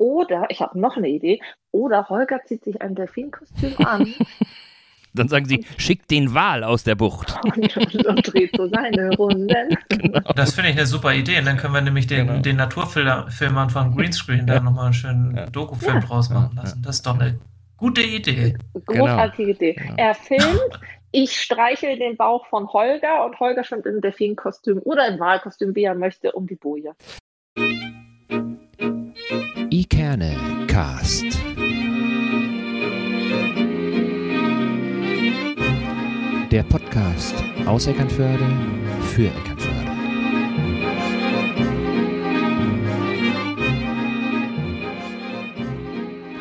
[0.00, 1.40] Oder, ich habe noch eine Idee,
[1.72, 4.06] oder Holger zieht sich ein Delfinkostüm an.
[5.12, 7.36] Dann sagen sie, schickt den Wal aus der Bucht.
[7.44, 9.76] und, und, und dreht so seine Runden.
[9.90, 10.20] Genau.
[10.34, 11.38] Das finde ich eine super Idee.
[11.40, 12.40] Und dann können wir nämlich den, Genau.
[12.40, 15.46] den Naturfilmern von Greenscreen da nochmal einen schönen Ja.
[15.46, 16.00] Dokufilm Ja.
[16.00, 16.80] draus machen lassen.
[16.82, 17.38] Das ist doch eine
[17.76, 18.56] gute Idee.
[18.86, 19.72] Großartige Idee.
[19.74, 19.94] Genau.
[19.98, 20.80] Er filmt,
[21.12, 25.84] ich streichel den Bauch von Holger und Holger schwimmt im Delfinkostüm oder im Walkostüm, wie
[25.84, 26.92] er möchte, um die Boje.
[29.72, 31.26] Ikerne Cast.
[36.50, 38.44] Der Podcast aus Eckernförde
[39.14, 39.90] für Eckernförde.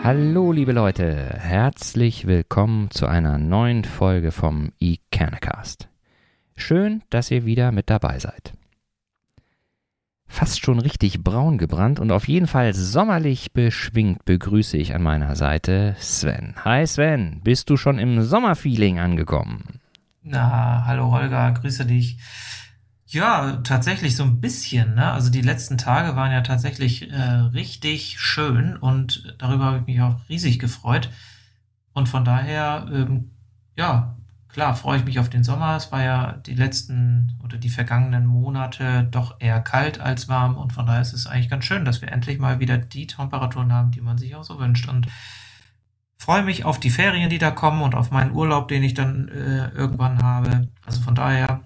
[0.03, 5.87] Hallo liebe Leute, herzlich willkommen zu einer neuen Folge vom Ikernecast.
[6.55, 8.53] Schön, dass ihr wieder mit dabei seid.
[10.31, 15.35] Fast schon richtig braun gebrannt und auf jeden Fall sommerlich beschwingt begrüße ich an meiner
[15.35, 16.53] Seite Sven.
[16.63, 19.81] Hi Sven, bist du schon im Sommerfeeling angekommen?
[20.21, 22.19] Na, hallo Holger, grüße dich.
[23.07, 24.93] Ja, tatsächlich so ein bisschen.
[24.93, 25.11] Ne?
[25.11, 30.01] Also die letzten Tage waren ja tatsächlich äh, richtig schön und darüber habe ich mich
[30.01, 31.09] auch riesig gefreut.
[31.93, 33.31] Und von daher, ähm,
[33.75, 34.15] ja,
[34.59, 35.77] klar, freue ich mich auf den Sommer.
[35.77, 40.73] Es war ja die letzten oder die vergangenen Monate doch eher kalt als warm und
[40.73, 43.91] von daher ist es eigentlich ganz schön, dass wir endlich mal wieder die Temperaturen haben,
[43.91, 44.89] die man sich auch so wünscht.
[44.89, 45.07] Und
[46.17, 49.29] freue mich auf die Ferien, die da kommen und auf meinen Urlaub, den ich dann
[49.29, 50.67] äh, irgendwann habe.
[50.85, 51.61] Also von daher,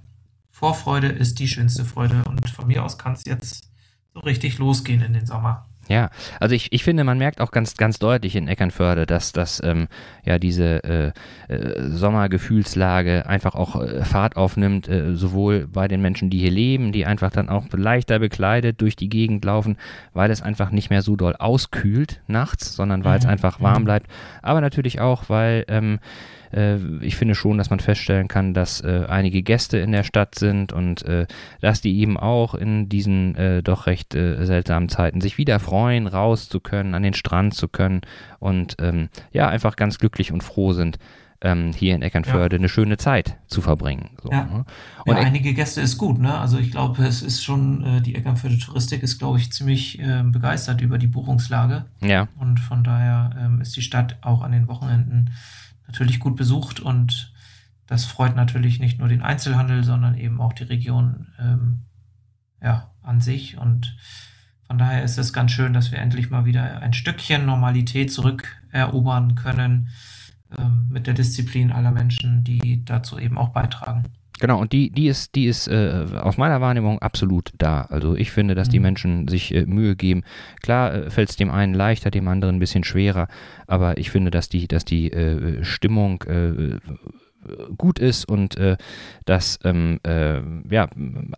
[0.51, 3.71] Vorfreude ist die schönste Freude und von mir aus kann es jetzt
[4.13, 5.67] so richtig losgehen in den Sommer.
[5.89, 9.61] Ja, also ich, ich finde, man merkt auch ganz, ganz deutlich in Eckernförde, dass, dass
[9.63, 9.87] ähm,
[10.23, 16.29] ja diese äh, äh, Sommergefühlslage einfach auch äh, Fahrt aufnimmt, äh, sowohl bei den Menschen,
[16.29, 19.77] die hier leben, die einfach dann auch leichter bekleidet durch die Gegend laufen,
[20.13, 23.31] weil es einfach nicht mehr so doll auskühlt nachts, sondern weil es Mhm.
[23.31, 23.85] einfach warm Mhm.
[23.85, 24.07] bleibt.
[24.41, 25.99] Aber natürlich auch, weil ähm,
[26.53, 30.35] äh, ich finde schon, dass man feststellen kann, dass äh, einige Gäste in der Stadt
[30.35, 31.25] sind und äh,
[31.61, 36.07] dass die eben auch in diesen äh, doch recht äh, seltsamen Zeiten sich wieder freuen,
[36.07, 38.01] raus zu können, an den Strand zu können
[38.39, 40.97] und ähm, ja, einfach ganz glücklich und froh sind,
[41.45, 44.11] ähm, hier in Eckernförde eine schöne Zeit zu verbringen.
[44.23, 44.45] So, Ja.
[44.45, 44.65] ne?
[45.05, 46.37] Ja, Und Eck- einige Gäste ist gut, ne?
[46.37, 50.23] Also ich glaube, es ist schon, äh, die Eckernförde Touristik ist, glaube ich, ziemlich äh,
[50.23, 51.83] begeistert über die Buchungslage.
[52.01, 55.31] ja, Und von daher ähm, ist die Stadt auch an den Wochenenden
[55.87, 57.33] natürlich gut besucht und
[57.87, 61.81] das freut natürlich nicht nur den Einzelhandel, sondern eben auch die Region ähm,
[62.61, 63.57] ja, an sich.
[63.57, 63.97] Und
[64.65, 69.35] von daher ist es ganz schön, dass wir endlich mal wieder ein Stückchen Normalität zurückerobern
[69.35, 69.89] können
[70.57, 74.05] ähm, mit der Disziplin aller Menschen, die dazu eben auch beitragen.
[74.39, 77.81] Genau, und die, die ist, die ist äh, aus meiner Wahrnehmung absolut da.
[77.83, 78.83] Also ich finde, dass die Mhm.
[78.83, 80.23] Menschen sich äh, Mühe geben.
[80.61, 83.27] Klar äh, fällt es dem einen leichter, dem anderen ein bisschen schwerer,
[83.67, 86.77] aber ich finde, dass die, dass die äh, Stimmung äh,
[87.77, 88.77] gut ist und äh,
[89.25, 90.39] dass ähm, äh,
[90.69, 90.87] ja,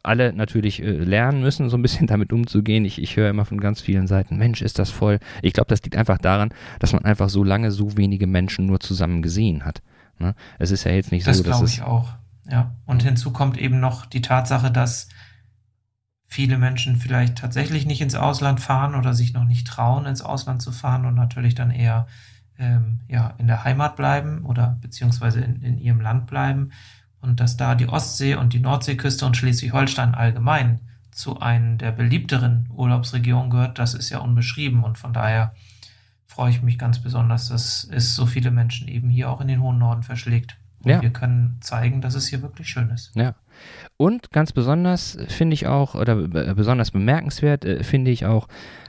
[0.03, 2.85] alle natürlich äh, lernen müssen, so ein bisschen damit umzugehen.
[2.85, 5.19] Ich, ich höre immer von ganz vielen Seiten, Mensch, ist das voll.
[5.41, 8.79] Ich glaube, das liegt einfach daran, dass man einfach so lange so wenige Menschen nur
[8.79, 9.81] zusammen gesehen hat.
[10.19, 10.35] Ne?
[10.59, 12.13] Es ist ja jetzt nicht Das so, dass glaube es ich auch.
[12.49, 12.75] Ja.
[12.85, 15.09] Und hinzu kommt eben noch die Tatsache, dass
[16.27, 20.61] viele Menschen vielleicht tatsächlich nicht ins Ausland fahren oder sich noch nicht trauen, ins Ausland
[20.61, 22.07] zu fahren und natürlich dann eher
[22.57, 26.71] ähm, ja, in der Heimat bleiben oder beziehungsweise in, in ihrem Land bleiben.
[27.21, 32.69] Und dass da die Ostsee und die Nordseeküste und Schleswig-Holstein allgemein zu einem der beliebteren
[32.69, 34.83] Urlaubsregionen gehört, das ist ja unbeschrieben.
[34.83, 35.55] Und von daher
[36.25, 39.61] freue ich mich ganz besonders, dass es so viele Menschen eben hier auch in den
[39.61, 40.57] hohen Norden verschlägt.
[40.85, 41.01] Und Ja.
[41.01, 43.11] wir können zeigen, dass es hier wirklich schön ist.
[43.97, 48.47] Und ganz besonders finde ich auch, oder äh, besonders bemerkenswert äh, finde ich auch,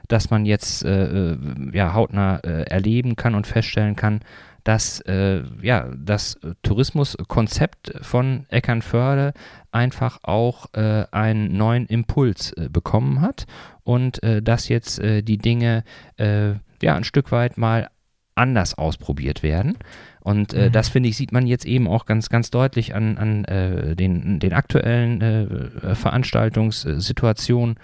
[0.09, 1.39] dass man jetzt äh, äh,
[1.73, 4.21] ja, hautnah äh, erleben kann und feststellen kann,
[4.63, 9.33] dass äh, ja, das Tourismuskonzept von Eckernförde
[9.71, 13.47] einfach auch einen neuen Impuls bekommen hat
[13.85, 15.85] und dass jetzt die Dinge
[16.19, 17.91] ja ein Stück weit mal
[18.35, 19.79] anders ausprobiert werden.
[20.27, 20.73] Und äh, Mhm.
[20.73, 24.41] das, finde ich, sieht man jetzt eben auch ganz, ganz deutlich an, an äh, den,
[24.41, 27.77] den aktuellen äh, Veranstaltungssituationen.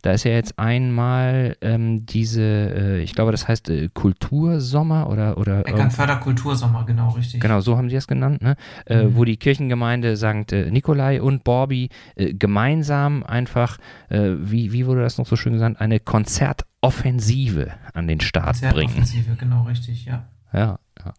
[0.00, 5.36] Da ist ja jetzt einmal ähm, diese, äh, ich glaube, das heißt äh, Kultursommer oder,
[5.36, 7.40] oder Eckernförder Kultursommer, genau richtig.
[7.40, 8.56] Genau, so haben sie es genannt, ne?
[8.86, 9.16] Äh, Mhm.
[9.16, 10.52] wo die Kirchengemeinde St.
[10.70, 13.76] Nikolai und Borby gemeinsam einfach,
[14.08, 18.72] wie, wie wurde das noch so schön gesagt, eine Konzertoffensive an den Start bringen.
[18.94, 20.24] Konzertoffensive, genau richtig, ja.
[20.52, 21.12] Ja, ja.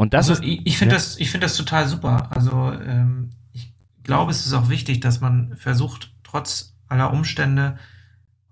[0.00, 0.98] Und das also ist, ich, ich finde ja.
[0.98, 2.34] das, ich finde das total super.
[2.34, 3.70] Also ähm, ich
[4.02, 7.76] glaube, es ist auch wichtig, dass man versucht, trotz aller Umstände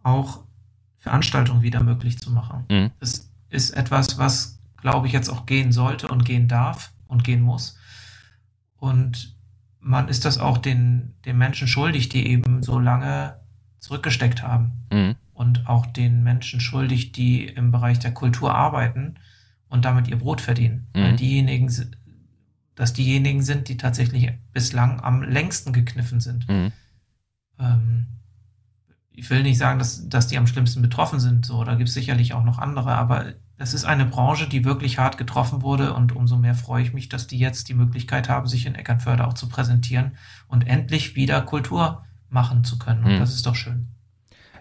[0.02, 0.44] auch
[0.98, 2.66] Veranstaltungen wieder möglich zu machen.
[2.68, 2.90] Mhm.
[3.00, 7.40] Das ist etwas, was, glaube ich, jetzt auch gehen sollte und gehen darf und gehen
[7.40, 7.78] muss.
[8.76, 9.34] Und
[9.80, 13.40] man ist das auch den, den Menschen schuldig, die eben so lange
[13.78, 14.72] zurückgesteckt haben.
[14.92, 15.16] Mhm.
[15.32, 19.14] Und auch den Menschen schuldig, die im Bereich der Kultur arbeiten
[19.68, 20.86] und damit ihr Brot verdienen.
[20.94, 21.00] Mhm.
[21.00, 21.72] Weil diejenigen,
[22.74, 26.48] dass diejenigen sind, die tatsächlich bislang am längsten gekniffen sind.
[26.48, 26.72] Mhm.
[27.58, 28.06] Ähm,
[29.10, 31.94] ich will nicht sagen, dass, dass die am schlimmsten betroffen sind, so, da gibt es
[31.94, 36.14] sicherlich auch noch andere, aber das ist eine Branche, die wirklich hart getroffen wurde und
[36.14, 39.34] umso mehr freue ich mich, dass die jetzt die Möglichkeit haben, sich in Eckernförde auch
[39.34, 40.12] zu präsentieren
[40.46, 43.02] und endlich wieder Kultur machen zu können.
[43.02, 43.18] Und mhm.
[43.18, 43.88] das ist doch schön.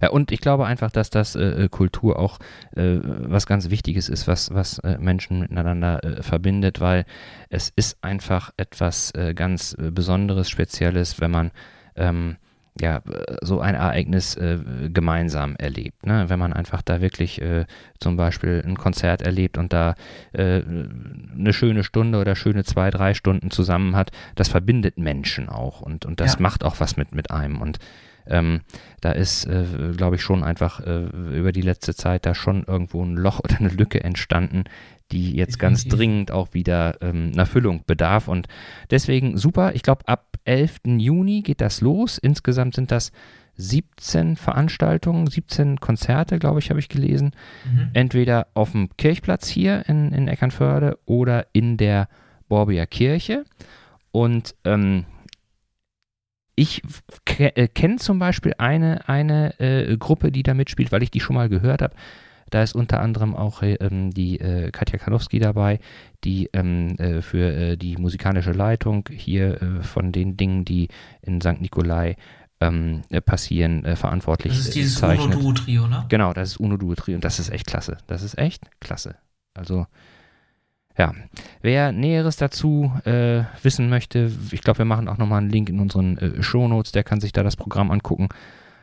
[0.01, 2.39] Ja, und ich glaube einfach, dass das äh, äh, Kultur auch
[2.75, 7.05] äh, was ganz Wichtiges ist, was, was äh, Menschen miteinander äh, verbindet, weil
[7.49, 11.51] es ist einfach etwas äh, ganz Besonderes, Spezielles, wenn man
[11.95, 12.37] ähm,
[12.81, 13.01] ja,
[13.41, 14.59] so ein Ereignis äh,
[14.89, 16.05] gemeinsam erlebt.
[16.05, 16.29] Ne?
[16.29, 17.65] Wenn man einfach da wirklich äh,
[17.99, 19.95] zum Beispiel ein Konzert erlebt und da
[20.33, 25.81] äh, eine schöne Stunde oder schöne zwei, drei Stunden zusammen hat, das verbindet Menschen auch
[25.81, 26.41] und, und das ja.
[26.41, 27.61] macht auch was mit, mit einem.
[27.61, 27.79] Und
[28.29, 28.61] ähm,
[29.01, 29.65] da ist, äh,
[29.95, 33.57] glaube ich, schon einfach äh, über die letzte Zeit da schon irgendwo ein Loch oder
[33.57, 34.65] eine Lücke entstanden,
[35.11, 38.27] die jetzt ganz dringend auch wieder ähm, einer Füllung bedarf.
[38.27, 38.47] Und
[38.91, 39.73] deswegen super.
[39.75, 40.79] Ich glaube, ab 11.
[40.97, 42.17] Juni geht das los.
[42.17, 43.11] Insgesamt sind das
[43.57, 47.31] 17 Veranstaltungen, 17 Konzerte, glaube ich, habe ich gelesen.
[47.65, 47.89] Mhm.
[47.93, 52.07] Entweder auf dem Kirchplatz hier in, in Eckernförde oder in der
[52.47, 53.45] Borbier Kirche.
[54.11, 55.05] Und ähm,
[56.57, 56.81] ich
[57.37, 61.35] äh, kenne zum Beispiel eine, eine äh, Gruppe, die da mitspielt, weil ich die schon
[61.35, 61.93] mal gehört habe.
[62.49, 65.79] Da ist unter anderem auch äh, ähm, die äh, Katja Kanowski dabei,
[66.23, 70.87] die ähm, äh, für äh, die musikalische Leitung hier von den Dingen, die
[71.21, 71.61] in St.
[71.61, 72.15] Nikolai
[72.59, 74.59] ähm, äh, passieren, verantwortlich ist.
[74.59, 76.05] Das ist dieses Uno-Duo-Trio, ne?
[76.09, 77.97] Genau, das ist Uno-Duo-Trio und das ist echt klasse.
[78.07, 79.15] Das ist echt klasse.
[79.53, 79.85] Also,
[80.97, 81.13] ja,
[81.61, 85.79] wer Näheres dazu äh, wissen möchte, ich glaube, wir machen auch nochmal einen Link in
[85.79, 88.29] unseren äh, Shownotes, der kann sich da das Programm angucken.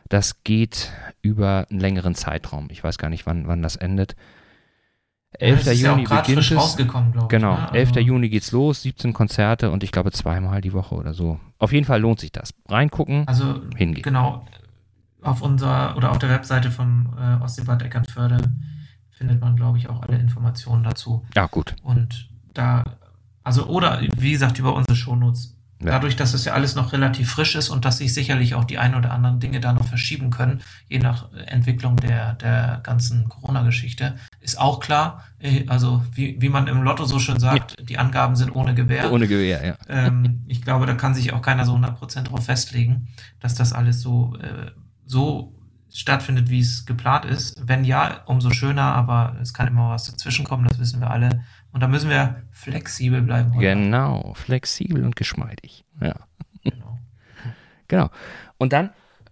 [0.07, 0.91] Das geht
[1.21, 2.67] über einen längeren Zeitraum.
[2.69, 4.15] Ich weiß gar nicht, wann, wann das endet.
[5.39, 5.65] 11.
[5.65, 6.77] Ja, Juni ja beginnt es.
[7.27, 7.69] Genau, ne?
[7.73, 7.89] 11.
[7.89, 11.39] Also Juni geht's los, 17 Konzerte und ich glaube zweimal die Woche oder so.
[11.57, 12.53] Auf jeden Fall lohnt sich das.
[12.69, 14.03] Reingucken, also, hingehen.
[14.03, 14.45] Genau,
[15.21, 18.37] auf unserer oder auf der Webseite vom äh, Ostseebad Eckernförde
[19.17, 21.25] findet man, glaube ich, auch alle Informationen dazu.
[21.35, 21.75] Ja, gut.
[21.83, 22.83] Und da,
[23.43, 25.91] also, oder wie gesagt, über unsere Shownotes ja.
[25.91, 28.77] Dadurch, dass es ja alles noch relativ frisch ist und dass sich sicherlich auch die
[28.77, 34.15] ein oder anderen Dinge da noch verschieben können, je nach Entwicklung der, der ganzen Corona-Geschichte,
[34.39, 37.85] ist auch klar, äh, also wie, wie man im Lotto so schön sagt, ja.
[37.85, 39.11] die Angaben sind ohne Gewähr.
[39.11, 39.75] Ohne Gewähr, ja.
[39.89, 43.09] Ähm, ich glaube, da kann sich auch keiner so 100% drauf festlegen,
[43.41, 44.71] dass das alles so, äh,
[45.05, 45.54] so
[45.95, 47.55] stattfindet, wie es geplant ist.
[47.65, 51.43] Wenn ja, umso schöner, aber es kann immer was dazwischenkommen, das wissen wir alle.
[51.71, 53.55] Und da müssen wir flexibel bleiben.
[53.55, 53.65] Heute.
[53.65, 55.85] Genau, flexibel und geschmeidig.
[56.01, 56.15] Ja.
[56.63, 56.99] Genau.
[57.87, 58.09] genau.
[58.57, 58.89] Und dann,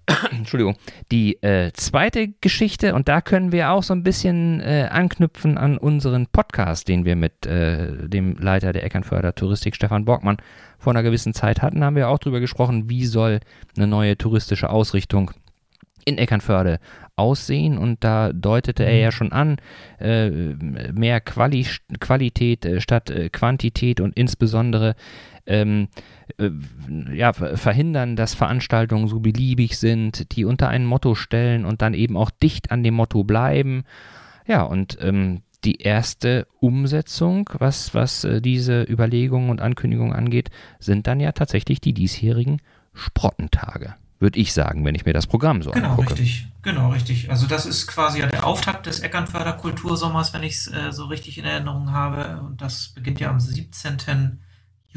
[0.31, 0.77] Entschuldigung,
[1.11, 5.77] die äh, zweite Geschichte, und da können wir auch so ein bisschen äh, anknüpfen an
[5.77, 10.37] unseren Podcast, den wir mit äh, dem Leiter der Eckernförder Touristik, Stefan Borgmann,
[10.79, 13.39] vor einer gewissen Zeit hatten, haben wir auch darüber gesprochen, wie soll
[13.75, 15.31] eine neue touristische Ausrichtung
[16.05, 16.79] in Eckernförde
[17.15, 19.11] aussehen und da deutete er ja mhm.
[19.11, 19.57] schon an,
[19.99, 21.65] äh, mehr Quali
[21.99, 24.95] Qualität äh, statt äh, Quantität und insbesondere
[25.45, 25.89] ähm,
[26.37, 26.49] äh,
[27.13, 32.17] ja, verhindern, dass Veranstaltungen so beliebig sind, die unter ein Motto stellen und dann eben
[32.17, 33.83] auch dicht an dem Motto bleiben.
[34.47, 40.49] Ja, und ähm, die erste Umsetzung, was, was äh, diese Überlegungen und Ankündigungen angeht,
[40.79, 42.61] sind dann ja tatsächlich die diesjährigen
[42.93, 46.15] Sprottentage würde ich sagen, wenn ich mir das Programm so genau, angucke.
[46.15, 46.47] Genau, richtig.
[46.63, 47.29] Genau, richtig.
[47.29, 51.05] Also das ist quasi ja der Auftakt des Eckernförder Kultursommers, wenn ich es äh, so
[51.05, 52.41] richtig in Erinnerung habe.
[52.41, 54.39] Und das beginnt ja am 17.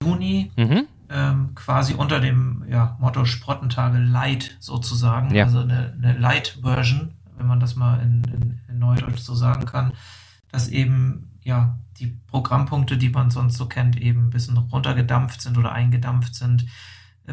[0.01, 0.87] Juni, mhm.
[1.11, 5.35] ähm, quasi unter dem ja, Motto Sprottentage Light sozusagen.
[5.35, 5.45] Ja.
[5.45, 9.93] Also eine, eine Light-Version, wenn man das mal in, in, in Neudeutsch so sagen kann,
[10.53, 15.59] dass eben ja die Programmpunkte, die man sonst so kennt, eben ein bisschen runtergedampft sind
[15.59, 16.67] oder eingedampft sind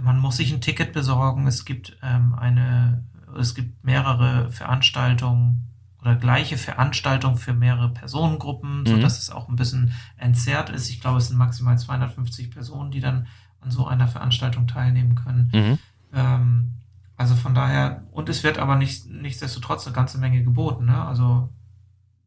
[0.01, 1.47] man muss sich ein Ticket besorgen.
[1.47, 3.03] Es gibt ähm, eine,
[3.37, 5.67] es gibt mehrere Veranstaltungen
[6.01, 8.87] oder gleiche Veranstaltungen für mehrere Personengruppen, mhm.
[8.87, 10.89] sodass es auch ein bisschen entzerrt ist.
[10.89, 13.27] Ich glaube, es sind maximal 250 Personen, die dann
[13.61, 15.49] an so einer Veranstaltung teilnehmen können.
[15.53, 15.79] Mhm.
[16.13, 16.73] Ähm,
[17.15, 20.85] also von daher, und es wird aber nicht, nichtsdestotrotz eine ganze Menge geboten.
[20.85, 21.05] Ne?
[21.05, 21.49] Also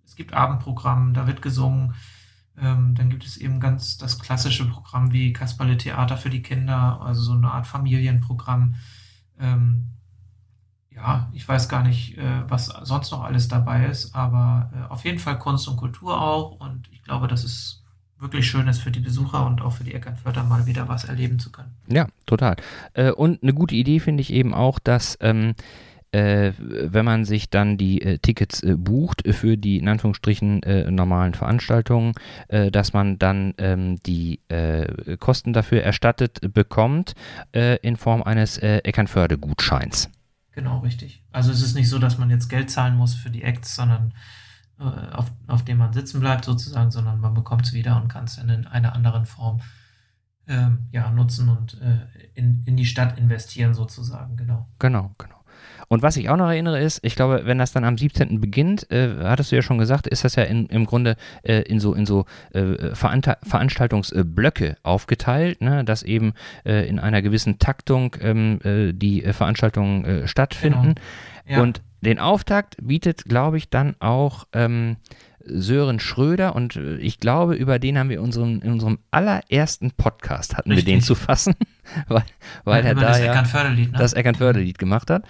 [0.07, 1.95] es gibt Abendprogramm, da wird gesungen,
[2.61, 7.01] ähm, dann gibt es eben ganz das klassische Programm wie Kasperle Theater für die Kinder,
[7.03, 8.77] also so eine Art Familienprogramm.
[9.39, 9.89] Ähm,
[10.91, 15.05] ja, ich weiß gar nicht, äh, was sonst noch alles dabei ist, aber äh, auf
[15.05, 16.53] jeden Fall Kunst und Kultur auch.
[16.53, 17.85] Und ich glaube, das ist
[18.19, 21.39] wirklich schön ist für die Besucher und auch für die Eckernförder mal wieder was erleben
[21.39, 21.77] zu können.
[21.87, 22.57] Ja, total.
[22.95, 25.55] Äh, und eine gute Idee finde ich eben auch, dass ähm,
[26.13, 30.91] äh, wenn man sich dann die äh, Tickets äh, bucht für die in Anführungsstrichen äh,
[30.91, 32.13] normalen Veranstaltungen,
[32.49, 37.15] äh, dass man dann ähm, die äh, Kosten dafür erstattet bekommt
[37.53, 40.11] in Form eines Eckernförde-Gutscheins.
[40.53, 41.23] Genau, richtig.
[41.33, 44.15] Also es ist nicht so, dass man jetzt Geld zahlen muss für die Acts, sondern
[44.79, 48.39] auf, auf dem man sitzen bleibt sozusagen, sondern man bekommt es wieder und kann es
[48.39, 49.61] in einer anderen Form
[50.47, 51.79] ähm, ja, nutzen und
[52.35, 54.69] in, in die Stadt investieren sozusagen, genau.
[54.79, 55.36] Genau, genau.
[55.89, 58.41] Und was ich auch noch erinnere ist, ich glaube, wenn das dann am 17.
[58.41, 61.81] beginnt, äh, hattest du ja schon gesagt, ist das ja in, im Grunde äh, in
[61.81, 65.85] so, in so äh, Veranstaltungsblöcke aufgeteilt, ne?
[65.85, 70.95] dass eben äh, in einer gewissen Taktung ähm, äh, die äh, Veranstaltungen stattfinden.
[71.47, 71.57] Genau.
[71.59, 71.63] Ja.
[71.63, 74.97] Und den Auftakt bietet, glaube ich, dann auch ähm,
[75.49, 80.73] Sören Schröder und ich glaube, über den haben wir unseren, in unserem allerersten Podcast hatten
[80.73, 80.87] Richtig.
[80.87, 81.55] wir den zu fassen,
[82.09, 82.25] weil,
[82.65, 83.99] weil ja, er da das ja Eckernförderlied, ne?
[83.99, 85.25] das Eckernförderlied gemacht hat.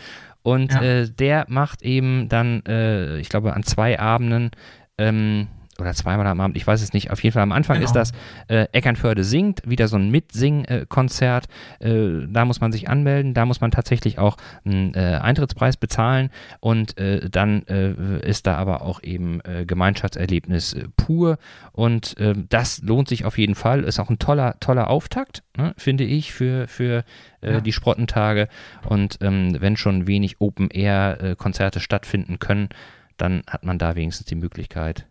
[0.47, 0.81] Und ja.
[0.81, 4.53] äh, der macht eben dann, äh, ich glaube, an zwei Abenden
[4.97, 5.49] ähm,
[5.81, 7.11] oder zweimal am Abend, ich weiß es nicht.
[7.11, 7.87] Auf jeden Fall am Anfang genau.
[7.87, 8.13] ist das
[8.49, 11.47] äh, Eckernförde singt, wieder so ein Mitsing-Konzert.
[11.81, 16.31] Äh, da muss man sich anmelden, da muss man tatsächlich auch einen äh, Eintrittspreis bezahlen
[16.61, 21.39] und äh, dann äh, ist da aber auch eben äh, Gemeinschaftserlebnis pur
[21.73, 22.17] und
[22.49, 23.85] das lohnt sich auf jeden Fall.
[23.85, 27.05] Ist auch ein toller, toller Auftakt, ne, finde ich, für, für
[27.43, 27.61] ja.
[27.61, 28.49] die Sprottentage
[28.85, 32.69] und ähm, wenn schon wenig Open-Air-Konzerte stattfinden können,
[33.17, 35.07] dann hat man da wenigstens die Möglichkeit,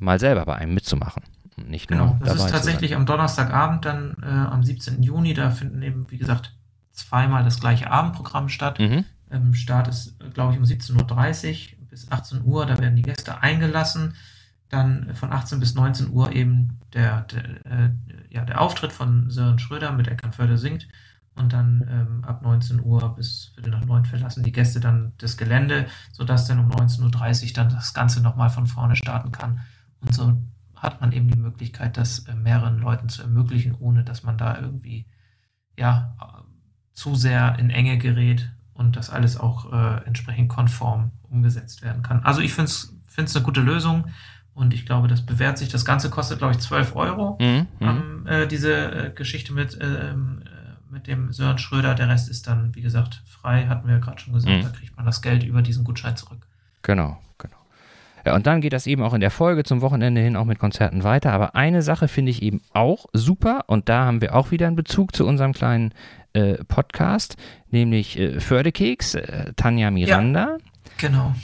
[0.00, 1.22] mal selber bei einem mitzumachen.
[1.56, 5.02] Nicht genau, nur das ist tatsächlich am Donnerstagabend, dann äh, am 17.
[5.02, 6.54] Juni, da finden eben, wie gesagt,
[6.92, 8.78] zweimal das gleiche Abendprogramm statt.
[8.78, 9.04] Mhm.
[9.30, 13.42] Ähm, Start ist, glaube ich, um 17.30 Uhr bis 18 Uhr, da werden die Gäste
[13.42, 14.14] eingelassen.
[14.68, 17.90] Dann von 18 bis 19 Uhr eben der, der, äh,
[18.30, 20.86] ja, der Auftritt von Sören Schröder mit Eckernförde singt.
[21.34, 25.36] Und dann ähm, ab 19 Uhr bis Viertel nach neun verlassen die Gäste dann das
[25.36, 29.60] Gelände, sodass dann um 19.30 Uhr dann das Ganze nochmal von vorne starten kann.
[30.00, 30.36] Und so
[30.74, 34.58] hat man eben die Möglichkeit, das äh, mehreren Leuten zu ermöglichen, ohne dass man da
[34.58, 35.06] irgendwie
[35.76, 36.16] ja
[36.92, 42.22] zu sehr in Enge gerät und das alles auch äh, entsprechend konform umgesetzt werden kann.
[42.24, 44.06] Also ich finde es eine gute Lösung
[44.54, 45.68] und ich glaube, das bewährt sich.
[45.68, 48.72] Das Ganze kostet, glaube ich, 12 Euro, mhm, ähm, äh, diese
[49.06, 51.94] äh, Geschichte mit, ähm, äh, mit dem Sören Schröder.
[51.94, 54.56] Der Rest ist dann, wie gesagt, frei, hatten wir ja gerade schon gesagt.
[54.56, 54.62] Mhm.
[54.62, 56.46] Da kriegt man das Geld über diesen Gutschein zurück.
[56.82, 57.56] Genau, genau.
[58.24, 60.58] Ja, und dann geht das eben auch in der Folge zum Wochenende hin auch mit
[60.58, 61.32] Konzerten weiter.
[61.32, 64.76] Aber eine Sache finde ich eben auch super und da haben wir auch wieder einen
[64.76, 65.92] Bezug zu unserem kleinen
[66.32, 67.36] äh, Podcast,
[67.70, 70.40] nämlich äh, Fördekeks, äh, Tanja Miranda.
[70.40, 70.58] Ja,
[70.98, 71.34] genau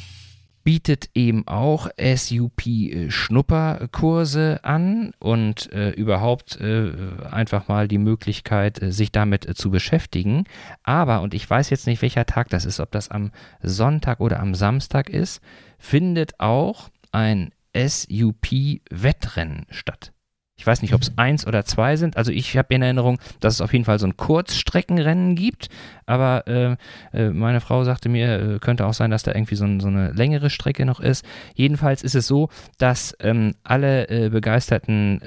[0.66, 6.90] bietet eben auch SUP-Schnupperkurse an und äh, überhaupt äh,
[7.30, 10.42] einfach mal die Möglichkeit, äh, sich damit äh, zu beschäftigen.
[10.82, 13.30] Aber, und ich weiß jetzt nicht, welcher Tag das ist, ob das am
[13.62, 15.40] Sonntag oder am Samstag ist,
[15.78, 20.10] findet auch ein SUP-Wettrennen statt.
[20.58, 22.16] Ich weiß nicht, ob es eins oder zwei sind.
[22.16, 25.68] Also ich habe in Erinnerung, dass es auf jeden Fall so ein Kurzstreckenrennen gibt.
[26.06, 26.76] Aber äh,
[27.12, 30.12] äh, meine Frau sagte mir, äh, könnte auch sein, dass da irgendwie so, so, eine
[30.12, 31.26] längere Strecke noch ist.
[31.54, 32.48] Jedenfalls ist es so,
[32.78, 35.20] dass ähm, alle äh, begeisterten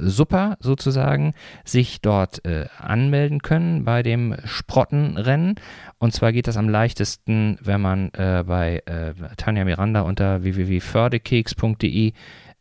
[0.00, 1.34] Super sozusagen
[1.64, 2.42] sich dort
[2.78, 5.56] anmelden können bei dem Sprottenrennen.
[5.98, 8.82] Und zwar geht das am leichtesten, wenn man bei
[9.36, 12.12] Tanja Miranda unter www.fördekeks.de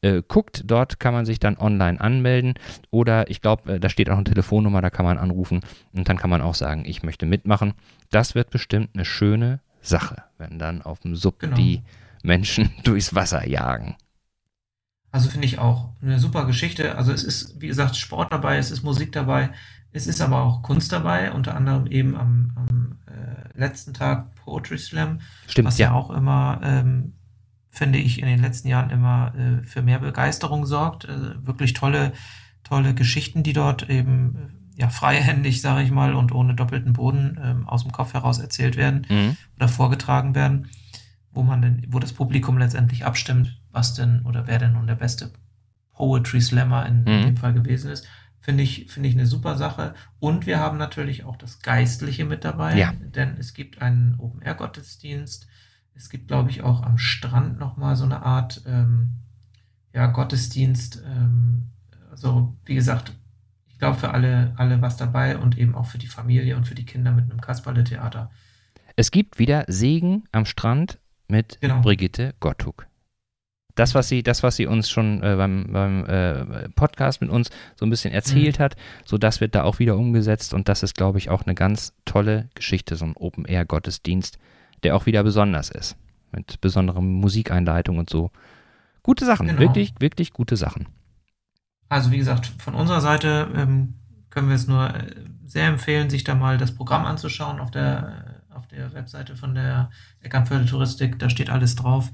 [0.02, 0.64] äh, guckt.
[0.66, 2.56] Dort kann man sich dann online anmelden
[2.90, 5.62] oder ich glaube, äh, da steht auch eine Telefonnummer, da kann man anrufen
[5.94, 7.74] und dann kann man auch sagen, ich möchte mitmachen.
[8.10, 11.56] Das wird bestimmt eine schöne Sache, wenn dann auf dem Sub genau.
[11.56, 11.82] die
[12.24, 13.96] Menschen durchs Wasser jagen.
[15.12, 16.98] Also finde ich auch eine super Geschichte.
[16.98, 19.52] Also es ist, wie gesagt, Sport dabei, es ist Musik dabei,
[19.92, 24.78] es ist aber auch Kunst dabei, unter anderem eben am, am äh, letzten Tag Poetry
[24.78, 27.14] Slam, Stimmt, was ja, ja auch immer ähm,
[27.72, 31.06] finde ich, in den letzten Jahren immer äh, für mehr Begeisterung sorgt.
[31.06, 32.12] Äh, wirklich tolle,
[32.64, 34.36] tolle Geschichten, die dort eben
[34.76, 38.40] äh, ja freihändig, sage ich mal, und ohne doppelten Boden ähm, aus dem Kopf heraus
[38.40, 39.38] erzählt werden mhm.
[39.56, 40.68] oder vorgetragen werden,
[41.32, 44.96] wo man denn, wo das Publikum letztendlich abstimmt, was denn oder wer denn nun der
[44.96, 45.32] beste
[45.94, 47.08] Poetry Slammer in, mhm.
[47.08, 48.06] in dem Fall gewesen ist.
[48.42, 49.94] Finde ich, finde ich eine super Sache.
[50.20, 52.92] Und wir haben natürlich auch das Geistliche mit dabei, ja.
[53.00, 55.48] denn es gibt einen Open-Air-Gottesdienst
[55.96, 59.12] es gibt, glaube ich, auch am Strand nochmal so eine Art ähm,
[59.94, 61.04] ja, Gottesdienst.
[61.06, 61.64] Ähm,
[62.10, 63.14] also, wie gesagt,
[63.70, 66.76] ich glaube, für alle, alle was dabei und eben auch für die Familie und für
[66.76, 68.32] die Kinder mit einem Kasperle-Theater.
[68.96, 71.82] Es gibt wieder Segen am Strand mit Genau.
[71.82, 72.88] Brigitte Gottug.
[73.76, 77.50] Das, was sie, das, was sie uns schon äh, beim, beim äh, Podcast mit uns
[77.78, 80.96] so ein bisschen erzählt hat, so das wird da auch wieder umgesetzt und das ist,
[80.96, 84.38] glaube ich, auch eine ganz tolle Geschichte, so ein Open-Air-Gottesdienst,
[84.84, 85.96] der auch wieder besonders ist.
[86.32, 88.32] Mit besonderer Musikeinleitung und so.
[89.04, 89.60] Gute Sachen, Genau.
[89.60, 90.88] wirklich, wirklich gute Sachen.
[91.90, 93.96] Also wie gesagt, von unserer Seite ähm,
[94.30, 95.14] können wir es nur äh,
[95.46, 99.90] sehr empfehlen, sich da mal das Programm anzuschauen auf der, auf der Webseite von der
[100.22, 101.20] Eckernförde Touristik.
[101.20, 102.10] Da steht alles drauf.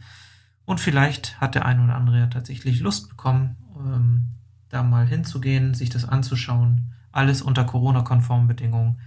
[0.66, 4.24] Und vielleicht hat der ein oder andere ja tatsächlich Lust bekommen, ähm,
[4.70, 6.94] da mal hinzugehen, sich das anzuschauen.
[7.12, 9.00] Alles unter Corona-konformen Bedingungen.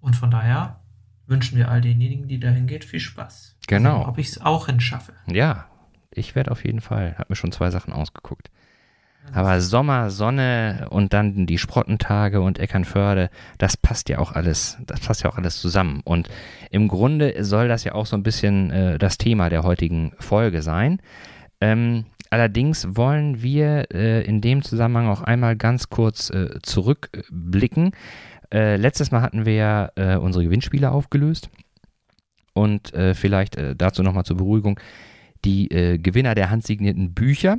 [0.00, 0.77] Und von daher
[1.28, 3.56] wünschen wir all denjenigen, die dahin geht, viel Spaß.
[3.66, 4.00] Genau.
[4.00, 5.12] Sehen, ob ich es auch hinschaffe.
[5.26, 5.66] Ja,
[6.10, 8.50] ich werde auf jeden Fall, habe mir schon zwei Sachen ausgeguckt.
[9.32, 15.00] Aber Sommer, Sonne und dann die Sprottentage und Eckernförde, das passt ja auch alles, das
[15.00, 16.00] passt ja auch alles zusammen.
[16.04, 16.28] Und
[16.70, 20.62] im Grunde soll das ja auch so ein bisschen äh, das Thema der heutigen Folge
[20.62, 21.00] sein.
[21.60, 27.92] Ähm, allerdings wollen wir äh, in dem Zusammenhang auch einmal ganz kurz äh, zurückblicken.
[28.52, 31.50] Äh, letztes Mal hatten wir äh, unsere Gewinnspiele aufgelöst.
[32.54, 34.80] Und äh, vielleicht äh, dazu nochmal zur Beruhigung.
[35.44, 37.58] Die äh, Gewinner der handsignierten Bücher,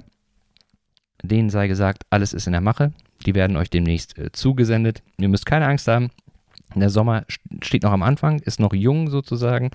[1.24, 2.92] denen sei gesagt, alles ist in der Mache.
[3.26, 5.04] Die werden euch demnächst zugesendet.
[5.18, 6.10] Ihr müsst keine Angst haben.
[6.76, 9.72] Der Sommer st- steht noch am Anfang, ist noch jung sozusagen.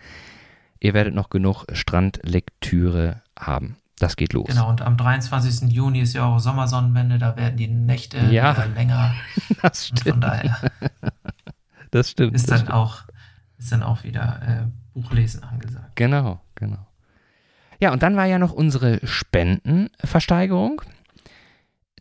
[0.80, 3.76] Ihr werdet noch genug Strandlektüre haben.
[3.98, 4.46] Das geht los.
[4.48, 5.70] Genau, und am 23.
[5.72, 8.52] Juni ist ja auch Sommersonnenwende, da werden die Nächte Ja.
[8.74, 9.14] länger.
[9.62, 10.24] Das Und von stimmt.
[10.24, 10.56] daher
[11.90, 12.34] Das stimmt.
[12.34, 13.02] ist das dann auch,
[13.56, 15.94] ist dann auch wieder äh, Buchlesen angesagt.
[15.94, 16.86] Genau, genau.
[17.80, 20.82] Ja, und dann war ja noch unsere Spendenversteigerung,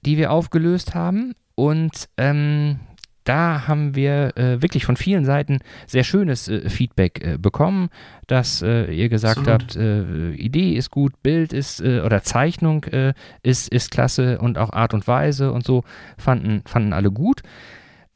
[0.06, 1.36] die wir aufgelöst haben.
[1.56, 2.80] Und ähm,
[3.24, 7.90] da haben wir äh, wirklich von vielen Seiten sehr schönes äh, Feedback äh, bekommen,
[8.28, 9.62] dass äh, ihr gesagt Absolut.
[9.62, 12.86] habt, äh, Idee ist gut, Bild ist äh, oder Zeichnung
[13.44, 15.84] ist, ist klasse und auch Art und Weise und so
[16.18, 17.42] fanden, fanden alle gut.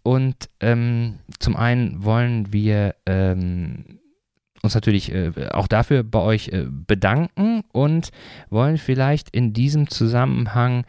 [0.04, 4.00] Und ähm, zum einen wollen wir ähm,
[4.62, 8.12] uns natürlich äh, auch dafür bei euch äh, bedanken und
[8.50, 10.86] wollen vielleicht in diesem Zusammenhang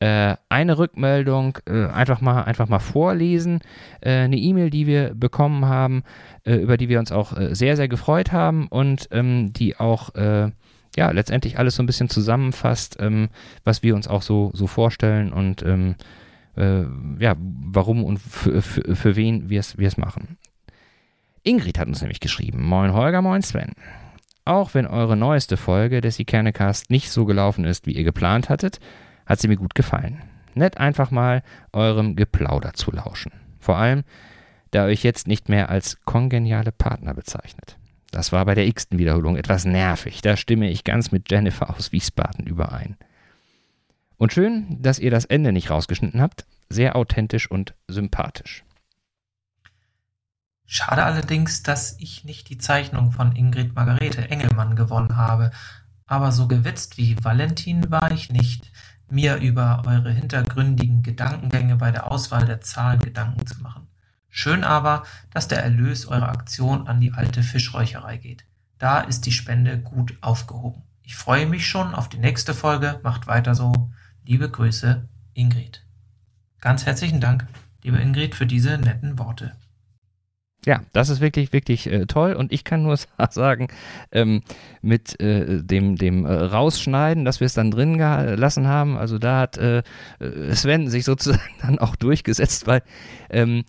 [0.00, 3.60] äh, eine Rückmeldung äh, einfach mal einfach mal vorlesen,
[4.00, 6.02] äh, eine E-Mail, die wir bekommen haben,
[6.44, 10.10] äh, über die wir uns auch äh, sehr sehr gefreut haben und ähm, die auch
[10.96, 13.28] ja letztendlich alles so ein bisschen zusammenfasst, ähm,
[13.62, 15.94] was wir uns auch so so vorstellen und ähm,
[16.56, 16.82] äh,
[17.18, 20.38] ja warum und für, für, wen wir es wir es machen.
[21.42, 22.62] Ingrid hat uns nämlich geschrieben.
[22.62, 23.72] Moin Holger, moin Sven.
[24.44, 28.80] Auch wenn eure neueste Folge des Ikernecast nicht so gelaufen ist, wie ihr geplant hattet,
[29.30, 30.20] hat sie mir gut gefallen.
[30.54, 33.30] Nett einfach mal eurem Geplauder zu lauschen.
[33.60, 34.02] Vor allem,
[34.72, 37.78] da ihr euch jetzt nicht mehr als kongeniale Partner bezeichnet.
[38.10, 40.20] Das war bei der x-ten Wiederholung etwas nervig.
[40.20, 42.96] Da stimme ich ganz mit Jennifer aus Wiesbaden überein.
[44.16, 46.44] Und schön, dass ihr das Ende nicht rausgeschnitten habt.
[46.68, 48.64] Sehr authentisch und sympathisch.
[50.66, 55.52] Schade allerdings, dass ich nicht die Zeichnung von Ingrid Margarete Engelmann gewonnen habe.
[56.06, 58.72] Aber so gewitzt wie Valentin war ich nicht,
[59.10, 63.86] mir über eure hintergründigen Gedankengänge bei der Auswahl der Zahlen Gedanken zu machen.
[64.28, 68.44] Schön aber, dass der Erlös eurer Aktion an die alte Fischräucherei geht.
[68.78, 70.82] Da ist die Spende gut aufgehoben.
[71.02, 73.00] Ich freue mich schon auf die nächste Folge.
[73.02, 73.90] Macht weiter so.
[74.24, 75.84] Liebe Grüße, Ingrid.
[76.60, 77.46] Ganz herzlichen Dank,
[77.82, 79.56] liebe Ingrid, für diese netten Worte.
[80.66, 82.34] Ja, das ist wirklich, wirklich äh, toll.
[82.34, 83.68] Und ich kann nur sa- sagen,
[84.12, 84.42] ähm,
[84.82, 89.40] mit äh, dem, dem äh, Rausschneiden, dass wir es dann drin gelassen haben, also da
[89.40, 89.78] hat äh,
[90.18, 92.82] äh, Sven sich sozusagen dann auch durchgesetzt, weil
[93.30, 93.64] ähm,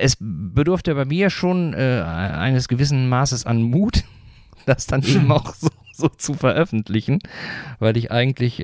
[0.00, 4.02] es bedurfte bei mir schon äh, eines gewissen Maßes an Mut,
[4.66, 7.20] das dann eben auch so, so zu veröffentlichen,
[7.78, 8.56] weil ich eigentlich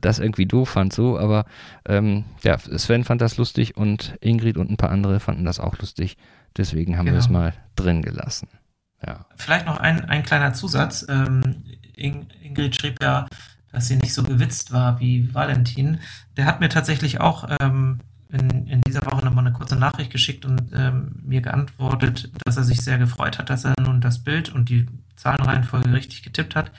[0.00, 1.46] das irgendwie doof fand so, aber
[1.86, 5.78] ähm, ja, Sven fand das lustig und Ingrid und ein paar andere fanden das auch
[5.78, 6.16] lustig.
[6.56, 7.24] Deswegen haben wir Genau.
[7.24, 8.48] es mal drin gelassen.
[9.06, 9.26] Ja.
[9.36, 11.06] Vielleicht noch ein, ein kleiner Zusatz.
[11.08, 13.26] Ähm, In, Ingrid schrieb ja,
[13.72, 15.98] dass sie nicht so gewitzt war wie Valentin.
[16.36, 17.98] Der hat mir tatsächlich auch ähm,
[18.30, 22.64] in, in dieser Woche nochmal eine kurze Nachricht geschickt und ähm, mir geantwortet, dass er
[22.64, 26.70] sich sehr gefreut hat, dass er nun das Bild und die Zahlenreihenfolge richtig getippt hat.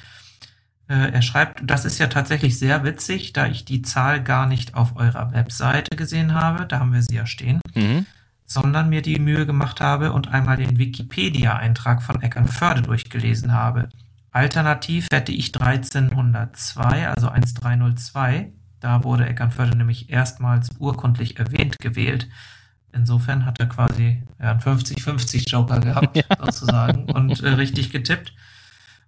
[0.88, 4.74] Äh, er schreibt, das ist ja tatsächlich sehr witzig, da ich die Zahl gar nicht
[4.76, 6.66] auf eurer Webseite gesehen habe.
[6.66, 8.06] Da haben wir sie ja stehen Mhm.
[8.50, 13.90] Sondern mir die Mühe gemacht habe und einmal den Wikipedia-Eintrag von Eckernförde durchgelesen habe.
[14.32, 22.28] Alternativ hätte ich 1302, also 1302, da wurde Eckernförde nämlich erstmals urkundlich erwähnt gewählt.
[22.92, 26.24] Insofern hat er quasi ja, einen 50-50 Joker gehabt, ja.
[26.44, 28.34] sozusagen, und äh, richtig getippt.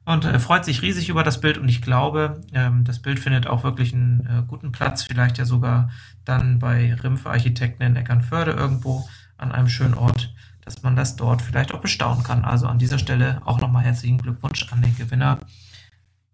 [0.05, 3.47] Und er freut sich riesig über das Bild und ich glaube, ähm, das Bild findet
[3.47, 5.89] auch wirklich einen äh, guten Platz, vielleicht ja sogar
[6.25, 9.07] dann bei Rimpfe Architekten in Eckernförde irgendwo
[9.41, 12.45] an einem schönen Ort, dass man das dort vielleicht auch bestaunen kann.
[12.45, 15.39] Also an dieser Stelle auch nochmal herzlichen Glückwunsch an den Gewinner,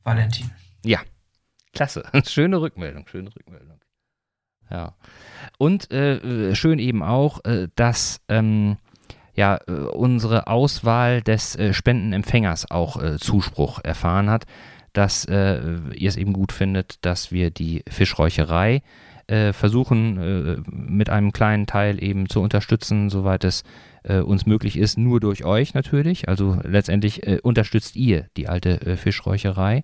[0.04, 0.52] Valentin.
[0.84, 1.00] Ja,
[1.74, 2.04] klasse.
[2.28, 3.80] Schöne Rückmeldung, schöne Rückmeldung.
[4.70, 4.96] Ja.
[5.58, 8.78] Und äh, schön eben auch, äh, dass ähm,
[9.34, 14.46] ja, äh, unsere Auswahl des äh, Spendenempfängers auch äh, Zuspruch erfahren hat,
[14.94, 15.62] dass äh,
[15.94, 18.82] ihr es eben gut findet, dass wir die Fischräucherei
[19.28, 23.64] äh, versuchen, äh, mit einem kleinen Teil eben zu unterstützen, soweit es
[24.24, 26.30] uns möglich ist, nur durch euch natürlich.
[26.30, 29.84] Also letztendlich unterstützt ihr die alte Fischräucherei.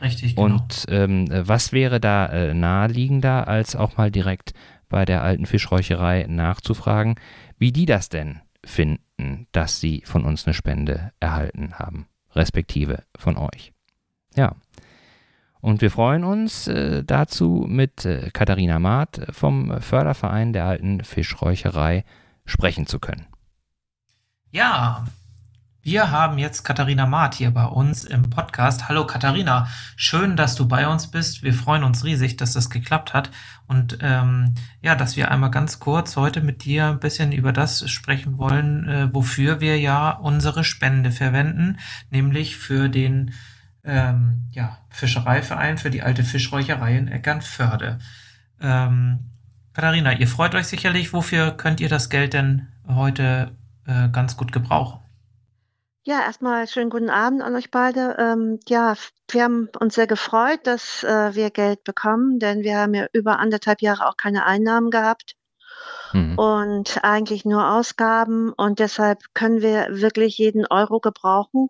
[0.00, 0.44] Richtig, genau.
[0.44, 4.52] Und ähm, was wäre da naheliegender, als auch mal direkt
[4.88, 7.16] bei der alten Fischräucherei nachzufragen,
[7.58, 13.36] wie die das denn finden, dass sie von uns eine Spende erhalten haben, respektive von
[13.36, 13.72] euch.
[14.36, 14.54] Ja.
[15.60, 22.04] Und wir freuen uns äh, dazu mit äh, Katharina Maat vom Förderverein der alten Fischräucherei
[22.44, 23.26] sprechen zu können.
[24.50, 25.04] Ja,
[25.82, 28.88] wir haben jetzt Katharina Maat hier bei uns im Podcast.
[28.88, 31.42] Hallo Katharina, schön, dass du bei uns bist.
[31.42, 33.30] Wir freuen uns riesig, dass das geklappt hat
[33.66, 37.88] und ähm, ja, dass wir einmal ganz kurz heute mit dir ein bisschen über das
[37.90, 41.78] sprechen wollen, äh, wofür wir ja unsere Spende verwenden,
[42.10, 43.32] nämlich für den
[43.84, 47.98] ähm, ja, Fischereiverein für die alte Fischräucherei in Eckernförde.
[48.60, 49.20] Ähm,
[49.72, 51.12] Katharina, ihr freut euch sicherlich.
[51.12, 55.00] Wofür könnt ihr das Geld denn heute äh, ganz gut gebrauchen?
[56.04, 58.16] Ja, erstmal schönen guten Abend an euch beide.
[58.18, 58.94] Ähm, ja,
[59.30, 63.38] wir haben uns sehr gefreut, dass äh, wir Geld bekommen, denn wir haben ja über
[63.38, 65.36] anderthalb Jahre auch keine Einnahmen gehabt
[66.12, 66.38] mhm.
[66.38, 71.68] und eigentlich nur Ausgaben und deshalb können wir wirklich jeden Euro gebrauchen,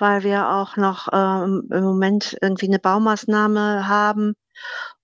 [0.00, 4.34] weil wir auch noch ähm, im Moment irgendwie eine Baumaßnahme haben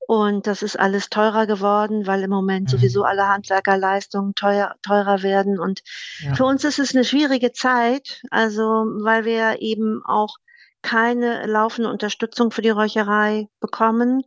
[0.06, 2.78] und das ist alles teurer geworden, weil im Moment mhm.
[2.78, 5.58] sowieso alle Handwerkerleistungen teuer, teurer werden.
[5.58, 5.82] Und
[6.20, 6.34] ja.
[6.34, 10.36] für uns ist es eine schwierige Zeit, also weil wir eben auch
[10.82, 14.22] keine laufende Unterstützung für die Räucherei bekommen,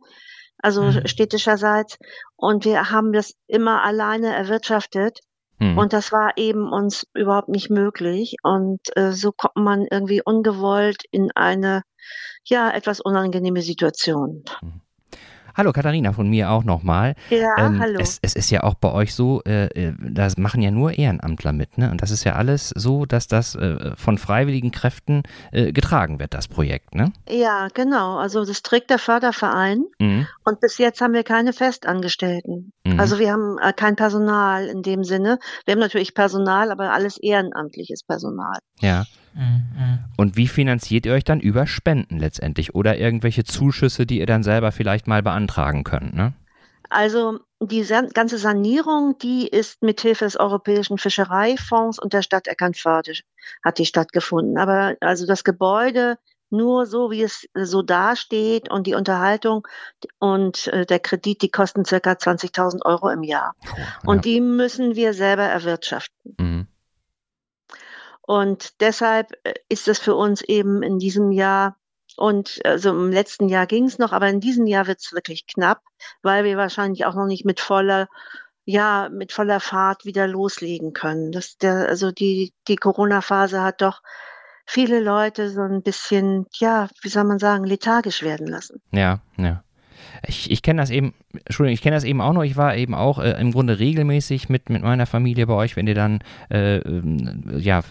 [0.58, 1.06] also mhm.
[1.06, 1.96] städtischerseits.
[2.36, 5.20] Und wir haben das immer alleine erwirtschaftet.
[5.60, 5.78] Mhm.
[5.78, 8.36] Und das war eben uns überhaupt nicht möglich.
[8.42, 11.82] Und äh, so kommt man irgendwie ungewollt in eine,
[12.44, 14.44] ja, etwas unangenehme Situation.
[14.62, 14.80] Mhm.
[15.56, 17.14] Hallo Katharina, von mir auch nochmal.
[17.28, 17.98] Ja, ähm, hallo.
[18.00, 21.52] Es, es, ist ja auch bei euch so, äh, äh, da machen ja nur Ehrenamtler
[21.52, 21.90] mit, ne?
[21.90, 26.34] Und das ist ja alles so, dass das äh, von freiwilligen Kräften äh, getragen wird,
[26.34, 27.12] das Projekt, ne?
[27.28, 28.18] Ja, genau.
[28.18, 29.84] Also das trägt der Förderverein.
[29.98, 30.26] Mhm.
[30.44, 32.72] Und bis jetzt haben wir keine Festangestellten.
[32.84, 33.00] Mhm.
[33.00, 35.38] Also wir haben äh, kein Personal in dem Sinne.
[35.64, 38.58] Wir haben natürlich Personal, aber alles ehrenamtliches Personal.
[38.80, 39.04] Ja.
[39.34, 39.98] Mhm.
[40.16, 44.42] Und wie finanziert ihr euch dann über Spenden letztendlich oder irgendwelche Zuschüsse, die ihr dann
[44.42, 46.14] selber vielleicht mal beantragen könnt?
[46.14, 46.32] Ne?
[46.88, 53.12] Also die ganze Sanierung, die ist mithilfe des Europäischen Fischereifonds und der Stadt Eckernförde
[53.62, 54.58] hat die stattgefunden.
[54.58, 56.18] Aber also das Gebäude
[56.50, 59.66] nur so, wie es so dasteht und die Unterhaltung
[60.18, 63.54] und äh, der Kredit, die kosten circa 20.000 Euro im Jahr.
[63.62, 63.84] Oh, ja.
[64.04, 66.34] Und die müssen wir selber erwirtschaften.
[66.38, 66.66] Mhm.
[68.30, 71.76] Und deshalb äh, ist es für uns eben in diesem Jahr
[72.16, 75.48] und also im letzten Jahr ging es noch, aber in diesem Jahr wird es wirklich
[75.48, 75.80] knapp,
[76.22, 78.06] weil wir wahrscheinlich auch noch nicht mit voller,
[78.64, 81.32] ja, mit voller Fahrt wieder loslegen können.
[81.32, 84.00] Das, der, also die, die Corona-Phase hat doch
[84.64, 88.80] viele Leute so ein bisschen, ja, wie soll man sagen, lethargisch werden lassen.
[88.92, 89.64] Ja, ja.
[90.26, 92.42] Ich, ich kenne das eben, Entschuldigung, ich kenne das eben auch noch.
[92.42, 95.86] Ich war eben auch äh, im Grunde regelmäßig mit, mit meiner Familie bei euch, wenn
[95.86, 97.82] ihr dann äh, ähm, ja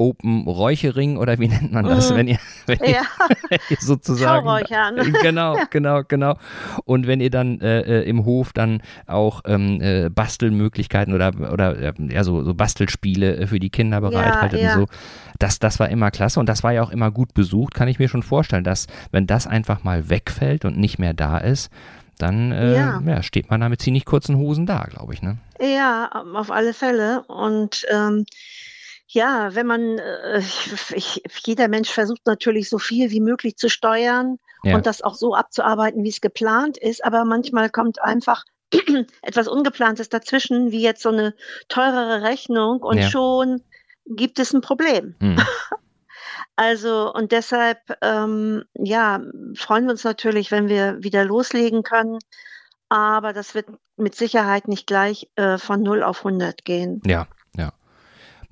[0.00, 2.16] Open Räuchering oder wie nennt man das, mm.
[2.16, 3.02] wenn ihr, wenn ja.
[3.68, 5.12] ihr sozusagen ne?
[5.22, 6.38] genau, genau, genau.
[6.84, 11.94] Und wenn ihr dann äh, äh, im Hof dann auch ähm, äh, Bastelmöglichkeiten oder oder
[11.98, 14.74] ja so, so Bastelspiele für die Kinder bereithaltet ja, ja.
[14.76, 14.96] und so,
[15.42, 17.98] das das war immer klasse und das war ja auch immer gut besucht, kann ich
[17.98, 21.70] mir schon vorstellen, dass wenn das einfach mal wegfällt und nicht mehr da ist,
[22.18, 23.00] dann äh, ja.
[23.04, 23.22] ja.
[23.22, 25.38] steht man da mit ziemlich kurzen Hosen da, glaube ich, ne?
[25.58, 28.24] Ja, auf alle Fälle und ähm,
[29.12, 30.42] ja, wenn man, äh,
[30.94, 34.76] ich, jeder Mensch versucht natürlich so viel wie möglich zu steuern ja.
[34.76, 38.44] und das auch so abzuarbeiten, wie es geplant ist, aber manchmal kommt einfach
[39.22, 41.34] etwas Ungeplantes dazwischen, wie jetzt so eine
[41.68, 43.62] teurere Rechnung und schon
[44.10, 45.14] gibt es ein Problem.
[45.20, 45.36] Mhm.
[46.56, 49.22] Also und deshalb, ähm, ja,
[49.56, 52.18] freuen wir uns natürlich, wenn wir wieder loslegen können.
[52.90, 57.00] aber das wird mit Sicherheit nicht gleich äh, von 0 auf 100 gehen.
[57.06, 57.28] Ja.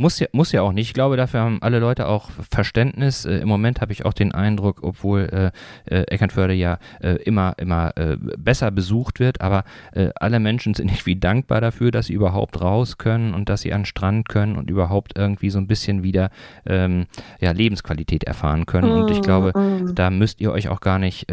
[0.00, 0.86] Muss ja, muss ja auch nicht.
[0.86, 3.24] Ich glaube, dafür haben alle Leute auch Verständnis.
[3.24, 5.52] Äh, Im Moment habe ich auch den Eindruck, obwohl
[5.88, 10.74] äh, äh, Eckernförde ja äh, immer, immer äh, besser besucht wird, aber äh, alle Menschen
[10.74, 14.28] sind irgendwie dankbar dafür, dass sie überhaupt raus können und dass sie an den Strand
[14.28, 16.30] können und überhaupt irgendwie so ein bisschen wieder
[16.64, 17.06] ähm,
[17.40, 18.92] ja, Lebensqualität erfahren können.
[18.92, 19.52] Und ich glaube,
[19.94, 21.26] da müsst ihr euch auch gar nicht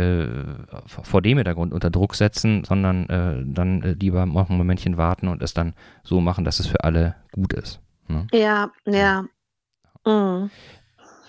[0.88, 5.54] vor dem Hintergrund unter Druck setzen, sondern dann lieber noch ein Momentchen warten und es
[5.54, 5.74] dann
[6.04, 7.85] so machen, dass es für alle gut ist.
[8.08, 8.28] Ne?
[8.32, 9.26] Ja, ja.
[10.06, 10.50] Mm.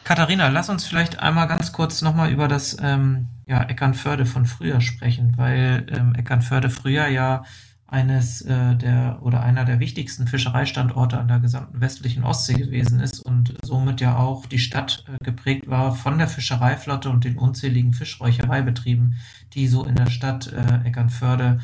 [0.05, 4.81] Katharina, lass uns vielleicht einmal ganz kurz nochmal über das ähm, ja, Eckernförde von früher
[4.81, 7.45] sprechen, weil ähm, Eckernförde früher ja
[7.89, 13.21] eines äh, der oder einer der wichtigsten Fischereistandorte an der gesamten westlichen Ostsee gewesen ist
[13.21, 17.93] und somit ja auch die Stadt äh, geprägt war von der Fischereiflotte und den unzähligen
[17.93, 19.17] Fischräuchereibetrieben,
[19.55, 21.61] die so in der Stadt äh, Eckernförde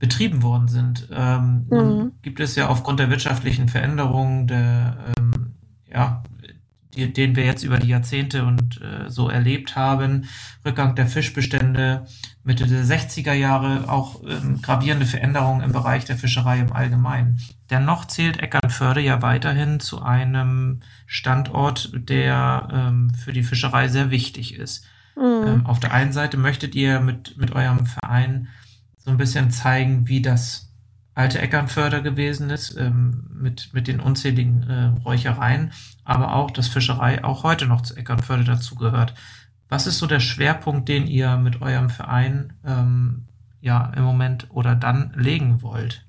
[0.00, 1.08] betrieben worden sind.
[1.12, 2.12] Ähm, Mhm.
[2.22, 5.54] gibt es ja aufgrund der wirtschaftlichen Veränderungen, der, ähm,
[5.86, 6.24] ja,
[6.94, 10.24] die, den wir jetzt über die Jahrzehnte und äh, so erlebt haben,
[10.64, 12.06] Rückgang der Fischbestände,
[12.42, 17.38] Mitte der 60er Jahre auch ähm, gravierende Veränderungen im Bereich der Fischerei im Allgemeinen.
[17.68, 24.56] Dennoch zählt Eckernförde ja weiterhin zu einem Standort, der ähm, für die Fischerei sehr wichtig
[24.56, 24.84] ist.
[25.14, 25.46] Mm.
[25.46, 28.48] Ähm, auf der einen Seite möchtet ihr mit, mit eurem Verein
[29.00, 30.70] so ein bisschen zeigen, wie das
[31.14, 35.72] alte Eckernförder gewesen ist, ähm, mit, mit den unzähligen äh, Räuchereien,
[36.04, 39.14] aber auch, dass Fischerei auch heute noch zu Eckernförde dazugehört.
[39.68, 43.26] Was ist so der Schwerpunkt, den ihr mit eurem Verein ähm,
[43.60, 46.04] ja im Moment oder dann legen wollt?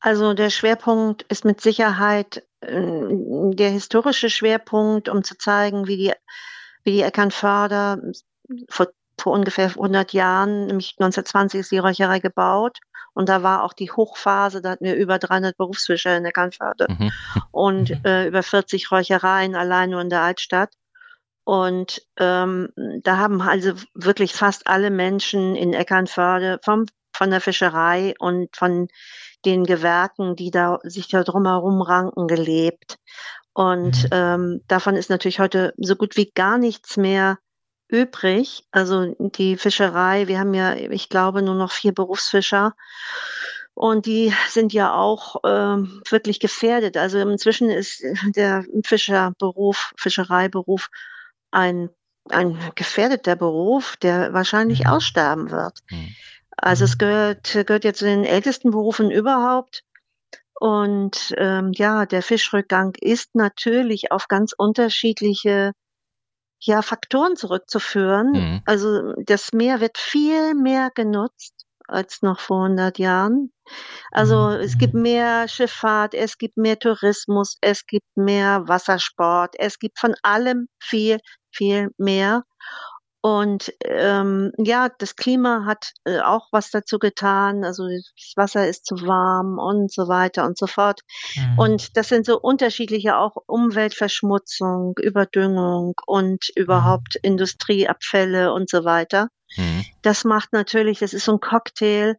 [0.00, 3.06] Also der Schwerpunkt ist mit Sicherheit äh,
[3.54, 6.12] der historische Schwerpunkt, um zu zeigen, wie die,
[6.84, 8.00] wie die Eckernförder
[8.68, 8.88] vor,
[9.20, 12.78] vor ungefähr 100 Jahren, nämlich 1920 ist die Räucherei gebaut
[13.14, 17.12] und da war auch die Hochphase, da hatten wir über 300 Berufsfischer in Eckernförde Mhm.
[17.52, 18.00] und Mhm.
[18.04, 20.70] äh, über 40 Räuchereien allein nur in der Altstadt.
[21.44, 22.70] Und ähm,
[23.02, 28.88] da haben also wirklich fast alle Menschen in Eckernförde vom, von der Fischerei und von
[29.44, 32.96] den Gewerken, die da sich da drumherum ranken, gelebt.
[33.52, 34.08] Und Mhm.
[34.10, 37.38] ähm, davon ist natürlich heute so gut wie gar nichts mehr
[37.94, 38.64] übrig.
[38.72, 42.74] Also die Fischerei, wir haben ja, ich glaube, nur noch vier Berufsfischer.
[43.74, 46.96] Und die sind ja auch ähm, wirklich gefährdet.
[46.96, 48.02] Also inzwischen ist
[48.36, 50.90] der Fischerberuf, Fischereiberuf
[51.50, 51.90] ein,
[52.30, 54.90] ein gefährdeter Beruf, der wahrscheinlich Mhm.
[54.90, 55.80] aussterben wird.
[55.90, 56.14] Mhm.
[56.56, 56.98] Also es Mhm.
[56.98, 59.82] gehört, gehört ja zu den ältesten Berufen überhaupt.
[60.60, 65.72] Und ähm, ja, der Fischrückgang ist natürlich auf ganz unterschiedliche
[66.66, 68.40] ja, Faktoren zurückzuführen.
[68.40, 68.64] Mhm.
[68.64, 71.54] Also das Meer wird viel mehr genutzt
[71.88, 73.52] als noch vor 100 Jahren.
[74.12, 74.50] Also Mhm.
[74.50, 80.14] es gibt mehr Schifffahrt, es gibt mehr Tourismus, es gibt mehr Wassersport, es gibt von
[80.22, 81.18] allem viel,
[81.52, 82.44] viel mehr.
[83.24, 87.64] Und ähm, ja, das Klima hat äh, auch was dazu getan.
[87.64, 91.00] Also das Wasser ist zu warm und so weiter und so fort.
[91.34, 91.58] Mhm.
[91.58, 99.28] Und das sind so unterschiedliche auch Umweltverschmutzung, Überdüngung und überhaupt Industrieabfälle und so weiter.
[99.56, 99.86] Mhm.
[100.02, 102.16] Das macht natürlich, das ist so ein Cocktail,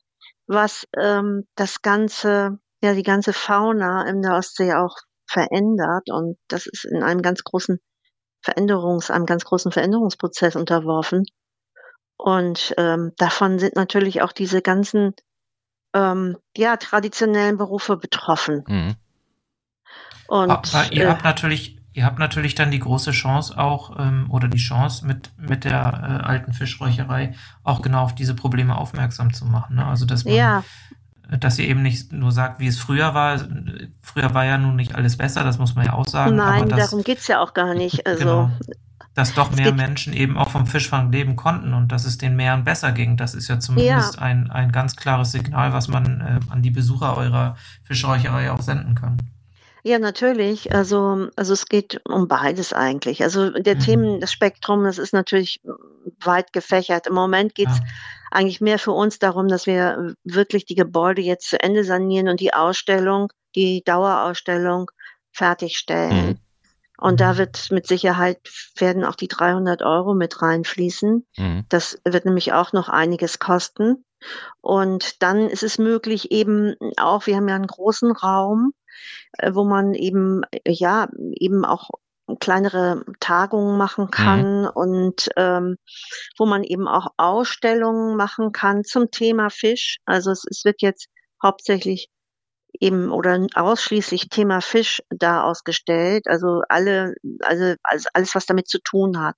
[0.48, 4.96] was ähm, das ganze, ja, die ganze Fauna in der Ostsee auch
[5.28, 6.10] verändert.
[6.10, 7.80] Und das ist in einem ganz großen
[8.46, 11.26] Veränderungs, einem ganz großen Veränderungsprozess unterworfen.
[12.18, 15.14] Und ähm, davon sind natürlich auch diese ganzen
[15.94, 18.64] ähm, ja, traditionellen Berufe betroffen.
[18.68, 18.96] Mhm.
[20.28, 24.28] Und Aber ihr äh, habt natürlich, ihr habt natürlich dann die große Chance auch, ähm,
[24.30, 29.34] oder die Chance mit, mit der äh, alten Fischräucherei auch genau auf diese Probleme aufmerksam
[29.34, 29.76] zu machen.
[29.76, 29.86] Ne?
[29.86, 30.64] Also dass man, ja,
[31.40, 33.40] dass ihr eben nicht nur sagt, wie es früher war.
[34.02, 36.36] Früher war ja nun nicht alles besser, das muss man ja auch sagen.
[36.36, 38.06] nein, dass, darum geht's ja auch gar nicht.
[38.06, 38.52] Also genau,
[39.14, 42.18] dass doch es mehr geht- Menschen eben auch vom Fischfang leben konnten und dass es
[42.18, 43.18] den Meeren besser ging.
[43.18, 47.18] Das ist ja zumindest ein, ein ganz klares Signal, was man äh, an die Besucher
[47.18, 49.18] eurer Fischräucherei auch senden kann.
[49.88, 50.74] Ja, natürlich.
[50.74, 53.22] Also, also es geht um beides eigentlich.
[53.22, 53.80] Also der Mhm.
[53.80, 55.62] Themen, das Spektrum, das ist natürlich
[56.24, 57.06] weit gefächert.
[57.06, 57.86] Im Moment geht's Ja.
[58.32, 62.40] eigentlich mehr für uns darum, dass wir wirklich die Gebäude jetzt zu Ende sanieren und
[62.40, 64.90] die Ausstellung, die Dauerausstellung
[65.32, 66.26] fertigstellen.
[66.30, 66.40] Mhm.
[66.98, 67.38] Und da Mhm.
[67.38, 68.40] wird mit Sicherheit
[68.78, 71.28] werden auch die 300 Euro mit reinfließen.
[71.38, 71.66] Mhm.
[71.70, 74.04] Das wird nämlich auch noch einiges kosten.
[74.62, 78.74] Und dann ist es möglich eben auch, wir haben ja einen großen Raum,
[79.52, 81.90] wo man eben, äh, ja, eben auch
[82.40, 84.70] kleinere Tagungen machen kann mhm.
[84.74, 85.78] und ähm,
[86.38, 90.00] wo man eben auch Ausstellungen machen kann zum Thema Fisch.
[90.06, 91.08] Also es, es wird jetzt
[91.44, 92.10] hauptsächlich
[92.80, 96.28] eben oder ausschließlich Thema Fisch da ausgestellt.
[96.28, 99.36] Also alle, also, also alles, was damit zu tun hat.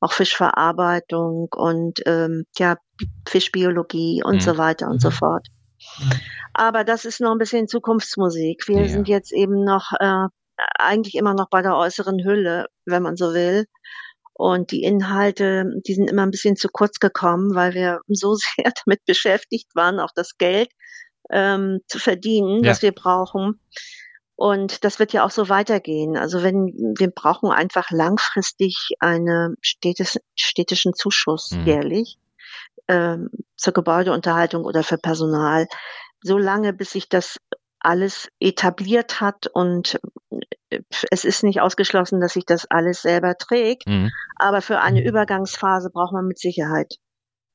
[0.00, 2.76] Auch Fischverarbeitung und ähm, ja,
[3.26, 4.40] Fischbiologie und mhm.
[4.40, 5.00] so weiter und mhm.
[5.00, 5.46] so fort.
[5.98, 6.12] Mhm.
[6.54, 8.66] Aber das ist noch ein bisschen Zukunftsmusik.
[8.66, 8.88] Wir ja.
[8.88, 10.26] sind jetzt eben noch äh,
[10.78, 13.66] eigentlich immer noch bei der äußeren Hülle, wenn man so will.
[14.32, 18.72] Und die Inhalte, die sind immer ein bisschen zu kurz gekommen, weil wir so sehr
[18.84, 20.70] damit beschäftigt waren, auch das Geld
[21.30, 22.70] ähm, zu verdienen, ja.
[22.70, 23.60] das wir brauchen.
[24.34, 26.16] Und das wird ja auch so weitergehen.
[26.16, 26.66] Also wenn
[26.98, 31.64] wir brauchen einfach langfristig einen städtisch, städtischen Zuschuss mhm.
[31.64, 32.18] jährlich
[32.88, 35.66] ähm, zur Gebäudeunterhaltung oder für Personal,
[36.22, 37.38] so lange, bis sich das
[37.80, 40.00] alles etabliert hat und
[40.70, 43.86] äh, es ist nicht ausgeschlossen, dass sich das alles selber trägt.
[43.88, 44.10] Mhm.
[44.36, 45.06] Aber für eine mhm.
[45.06, 46.96] Übergangsphase braucht man mit Sicherheit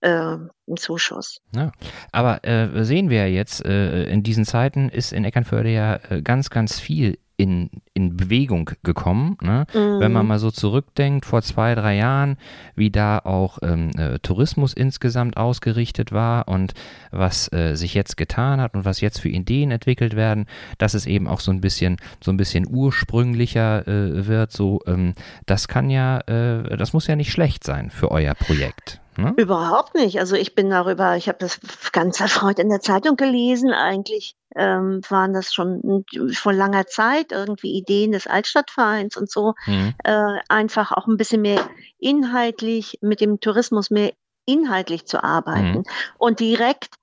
[0.02, 1.40] äh, einen Zuschuss.
[1.54, 1.72] Ja,
[2.12, 6.50] aber äh, sehen wir jetzt, äh, in diesen Zeiten ist in Eckernförde ja äh, ganz,
[6.50, 9.36] ganz viel in, in Bewegung gekommen.
[9.42, 9.66] Ne?
[9.74, 10.00] Mhm.
[10.00, 12.38] Wenn man mal so zurückdenkt, vor zwei, drei Jahren,
[12.76, 16.74] wie da auch ähm, äh, Tourismus insgesamt ausgerichtet war und
[17.10, 20.46] was äh, sich jetzt getan hat und was jetzt für Ideen entwickelt werden,
[20.78, 24.52] dass es eben auch so ein bisschen, so ein bisschen ursprünglicher äh, wird.
[24.52, 25.16] So, ähm,
[25.48, 29.02] das kann ja, äh, das muss ja nicht schlecht sein für euer Projekt.
[29.22, 29.34] Ne?
[29.38, 30.20] Überhaupt nicht.
[30.20, 31.60] Also ich bin darüber, ich habe das
[31.92, 33.72] ganz erfreut in der Zeitung gelesen.
[33.72, 39.54] Eigentlich ähm, waren das schon vor langer Zeit irgendwie Ideen des Altstadtvereins und so.
[39.66, 39.94] Mhm.
[40.04, 41.62] Äh, einfach auch ein bisschen mehr
[42.00, 44.12] inhaltlich mit dem Tourismus mehr
[44.46, 45.84] inhaltlich zu arbeiten mhm.
[46.18, 46.96] und direkt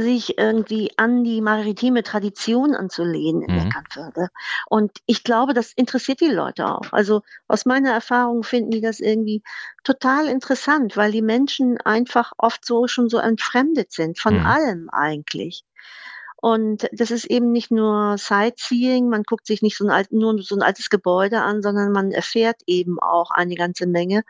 [0.00, 3.66] sich irgendwie an die maritime Tradition anzulehnen in mhm.
[3.66, 4.28] Eckernförde.
[4.68, 6.92] Und ich glaube, das interessiert die Leute auch.
[6.92, 9.42] Also aus meiner Erfahrung finden die das irgendwie
[9.82, 14.46] total interessant, weil die Menschen einfach oft so schon so entfremdet sind von mhm.
[14.46, 15.64] allem eigentlich.
[16.44, 20.42] Und das ist eben nicht nur Sightseeing, man guckt sich nicht so ein alt, nur
[20.42, 24.24] so ein altes Gebäude an, sondern man erfährt eben auch eine ganze Menge.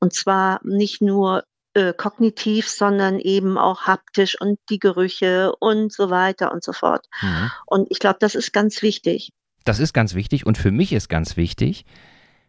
[0.00, 1.44] Und zwar nicht nur
[1.78, 7.06] äh, kognitiv, sondern eben auch haptisch und die Gerüche und so weiter und so fort.
[7.22, 7.50] Mhm.
[7.66, 9.30] Und ich glaube, das ist ganz wichtig.
[9.64, 11.84] Das ist ganz wichtig und für mich ist ganz wichtig,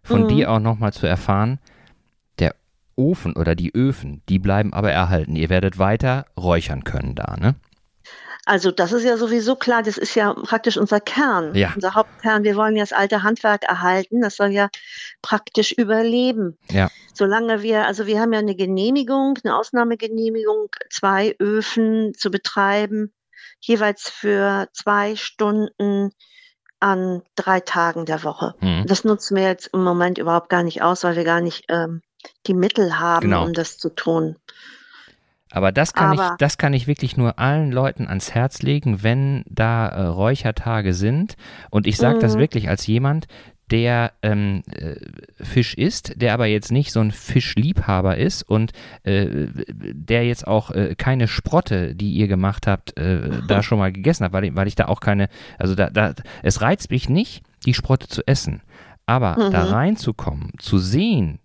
[0.01, 0.27] von mhm.
[0.29, 1.59] dir auch nochmal zu erfahren,
[2.39, 2.55] der
[2.95, 5.35] Ofen oder die Öfen, die bleiben aber erhalten.
[5.35, 7.53] Ihr werdet weiter räuchern können da, ne?
[8.49, 11.71] Also das ist ja sowieso klar, das ist ja praktisch unser Kern, ja.
[11.75, 12.43] unser Hauptkern.
[12.43, 14.69] Wir wollen ja das alte Handwerk erhalten, das soll ja
[15.21, 16.57] praktisch überleben.
[16.71, 16.89] Ja.
[17.13, 23.13] Solange wir, also wir haben ja eine Genehmigung, eine Ausnahmegenehmigung, zwei Öfen zu betreiben,
[23.59, 26.09] jeweils für zwei Stunden
[26.79, 28.55] an drei Tagen der Woche.
[28.61, 28.87] Mhm.
[28.87, 32.01] Das nutzen wir jetzt im Moment überhaupt gar nicht aus, weil wir gar nicht ähm,
[32.47, 33.45] die Mittel haben, genau.
[33.45, 34.37] um das zu tun.
[35.51, 39.03] Aber das kann Aber ich, das kann ich wirklich nur allen Leuten ans Herz legen,
[39.03, 41.35] wenn da äh, Räuchertage sind.
[41.71, 42.39] Und ich sage das mhm.
[42.39, 43.27] wirklich als jemand,
[43.71, 44.95] der ähm, äh,
[45.43, 48.71] Fisch isst, der aber jetzt nicht so ein Fischliebhaber ist und
[49.03, 53.91] äh, der jetzt auch äh, keine Sprotte, die ihr gemacht habt, äh, da schon mal
[53.91, 57.09] gegessen hat, weil ich, weil ich da auch keine, also da, da, es reizt mich
[57.09, 58.61] nicht, die Sprotte zu essen.
[59.05, 59.51] Aber mhm.
[59.51, 61.39] da reinzukommen, zu sehen,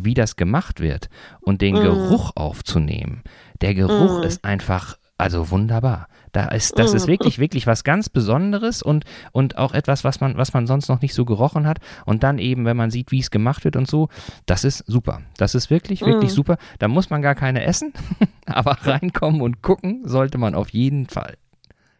[0.00, 1.08] wie das gemacht wird
[1.40, 1.82] und den mhm.
[1.82, 3.22] Geruch aufzunehmen,
[3.60, 4.22] der Geruch mm.
[4.22, 6.08] ist einfach, also wunderbar.
[6.32, 6.96] Da ist, das mm.
[6.96, 10.88] ist wirklich, wirklich was ganz Besonderes und, und auch etwas, was man, was man sonst
[10.88, 11.78] noch nicht so gerochen hat.
[12.06, 14.08] Und dann eben, wenn man sieht, wie es gemacht wird und so,
[14.46, 15.22] das ist super.
[15.36, 16.34] Das ist wirklich, wirklich mm.
[16.34, 16.58] super.
[16.78, 17.92] Da muss man gar keine essen,
[18.46, 21.36] aber reinkommen und gucken sollte man auf jeden Fall.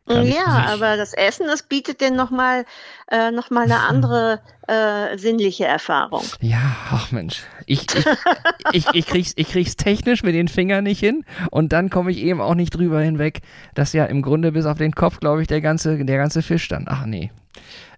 [0.08, 2.64] Ja, aber das Essen, das bietet denn nochmal
[3.10, 6.22] äh, noch eine andere äh, sinnliche Erfahrung.
[6.40, 7.42] Ja, ach Mensch.
[7.66, 8.06] Ich, ich,
[8.72, 12.18] ich, ich, krieg's, ich krieg's technisch mit den Fingern nicht hin und dann komme ich
[12.18, 13.40] eben auch nicht drüber hinweg,
[13.74, 16.64] dass ja im Grunde bis auf den Kopf, glaube ich, der ganze, der ganze Fisch
[16.64, 16.88] stand.
[16.88, 17.30] Ach nee.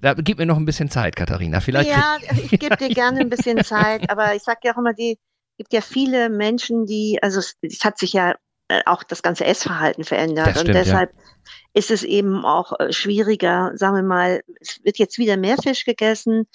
[0.01, 1.61] Da gib mir noch ein bisschen Zeit, Katharina.
[1.61, 4.95] Vielleicht ja, ich gebe dir gerne ein bisschen Zeit, aber ich sage ja auch immer,
[4.95, 5.19] die
[5.59, 8.35] gibt ja viele Menschen, die, also es, es hat sich ja
[8.69, 10.51] äh, auch das ganze Essverhalten verändert.
[10.51, 11.23] Stimmt, und deshalb ja.
[11.73, 15.85] Ist es eben auch äh, schwieriger, sagen wir mal, es wird jetzt wieder mehr Fisch
[15.85, 16.47] gegessen.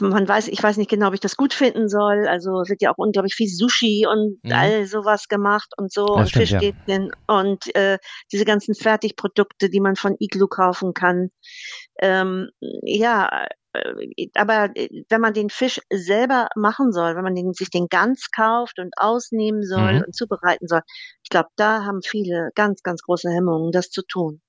[0.00, 2.26] Man weiß, ich weiß nicht genau, ob ich das gut finden soll.
[2.26, 4.52] Also wird ja auch unglaublich viel Sushi und mhm.
[4.52, 7.38] all sowas gemacht und so das und Fischstäbchen ja.
[7.38, 7.98] und äh,
[8.32, 11.30] diese ganzen Fertigprodukte, die man von Iglu kaufen kann.
[12.00, 12.48] Ähm,
[12.82, 13.46] ja,
[14.34, 18.30] aber äh, wenn man den Fisch selber machen soll, wenn man den, sich den ganz
[18.34, 20.04] kauft und ausnehmen soll mhm.
[20.06, 20.82] und zubereiten soll,
[21.22, 24.40] ich glaube, da haben viele ganz, ganz große Hemmungen, das zu tun.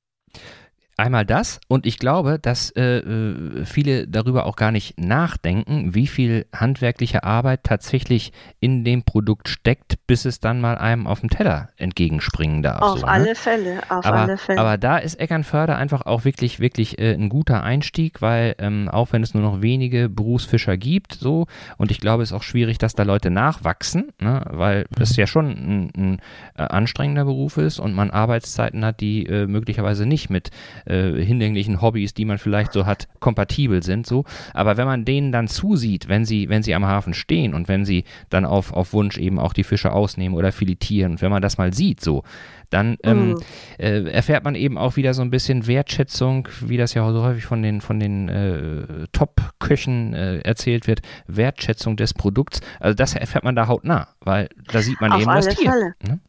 [0.99, 6.07] Einmal das und ich glaube, dass äh, äh, viele darüber auch gar nicht nachdenken, wie
[6.07, 11.29] viel handwerkliche Arbeit tatsächlich in dem Produkt steckt, bis es dann mal einem auf dem
[11.29, 12.81] Teller entgegenspringen darf.
[12.81, 13.35] Auf so, alle ne?
[13.35, 14.59] Fälle, auf aber, alle Fälle.
[14.59, 19.13] aber da ist Eckernförde einfach auch wirklich, wirklich äh, ein guter Einstieg, weil ähm, auch
[19.13, 21.47] wenn es nur noch wenige Berufsfischer gibt, so,
[21.77, 25.27] und ich glaube, es ist auch schwierig, dass da Leute nachwachsen, ne, weil es ja
[25.27, 26.21] schon ein, ein
[26.57, 30.51] äh, anstrengender Beruf ist und man Arbeitszeiten hat, die äh, möglicherweise nicht mit
[30.89, 34.25] äh, hinlänglichen Hobbys, die man vielleicht so hat, kompatibel sind, so.
[34.53, 37.85] Aber wenn man denen dann zusieht, wenn sie, wenn sie am Hafen stehen und wenn
[37.85, 41.57] sie dann auf, auf Wunsch eben auch die Fische ausnehmen oder filetieren, wenn man das
[41.57, 42.23] mal sieht, so,
[42.69, 43.41] dann ähm, Mhm.
[43.79, 47.45] äh, erfährt man eben auch wieder so ein bisschen Wertschätzung, wie das ja so häufig
[47.45, 52.61] von den, von den äh, Top-Köchen äh, erzählt wird, Wertschätzung des Produkts.
[52.79, 55.71] Also das erfährt man da hautnah, weil da sieht man Auf eben das alle Tier.
[55.71, 55.95] Fälle.
[56.07, 56.19] Ne?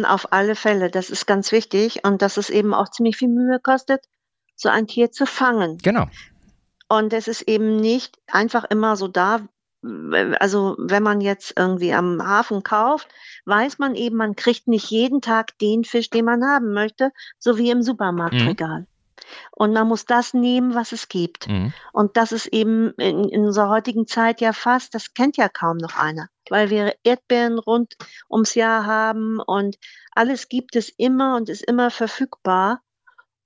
[0.00, 3.28] Mm, Auf alle Fälle, das ist ganz wichtig und dass es eben auch ziemlich viel
[3.28, 4.04] Mühe kostet,
[4.56, 5.78] so ein Tier zu fangen.
[5.82, 6.06] Genau.
[6.88, 9.40] Und es ist eben nicht einfach immer so da.
[10.38, 13.08] Also wenn man jetzt irgendwie am Hafen kauft,
[13.44, 17.58] weiß man eben, man kriegt nicht jeden Tag den Fisch, den man haben möchte, so
[17.58, 18.86] wie im Supermarktregal.
[19.50, 21.48] Und man muss das nehmen, was es gibt.
[21.48, 21.72] Mhm.
[21.92, 25.76] Und das ist eben in, in unserer heutigen Zeit ja fast, das kennt ja kaum
[25.76, 27.96] noch einer, weil wir Erdbeeren rund
[28.30, 29.76] ums Jahr haben und
[30.12, 32.80] alles gibt es immer und ist immer verfügbar.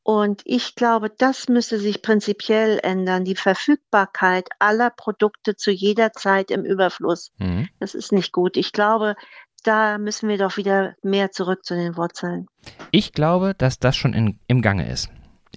[0.05, 6.51] Und ich glaube, das müsste sich prinzipiell ändern, die Verfügbarkeit aller Produkte zu jeder Zeit
[6.51, 7.31] im Überfluss.
[7.39, 7.69] Mhm.
[7.79, 8.57] Das ist nicht gut.
[8.57, 9.15] Ich glaube,
[9.63, 12.47] da müssen wir doch wieder mehr zurück zu den Wurzeln.
[12.91, 15.09] Ich glaube, dass das schon in, im Gange ist.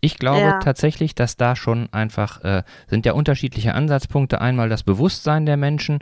[0.02, 0.60] Ich glaube Ja.
[0.60, 4.42] tatsächlich, dass da schon einfach äh, sind ja unterschiedliche Ansatzpunkte.
[4.42, 6.00] Einmal das Bewusstsein der Menschen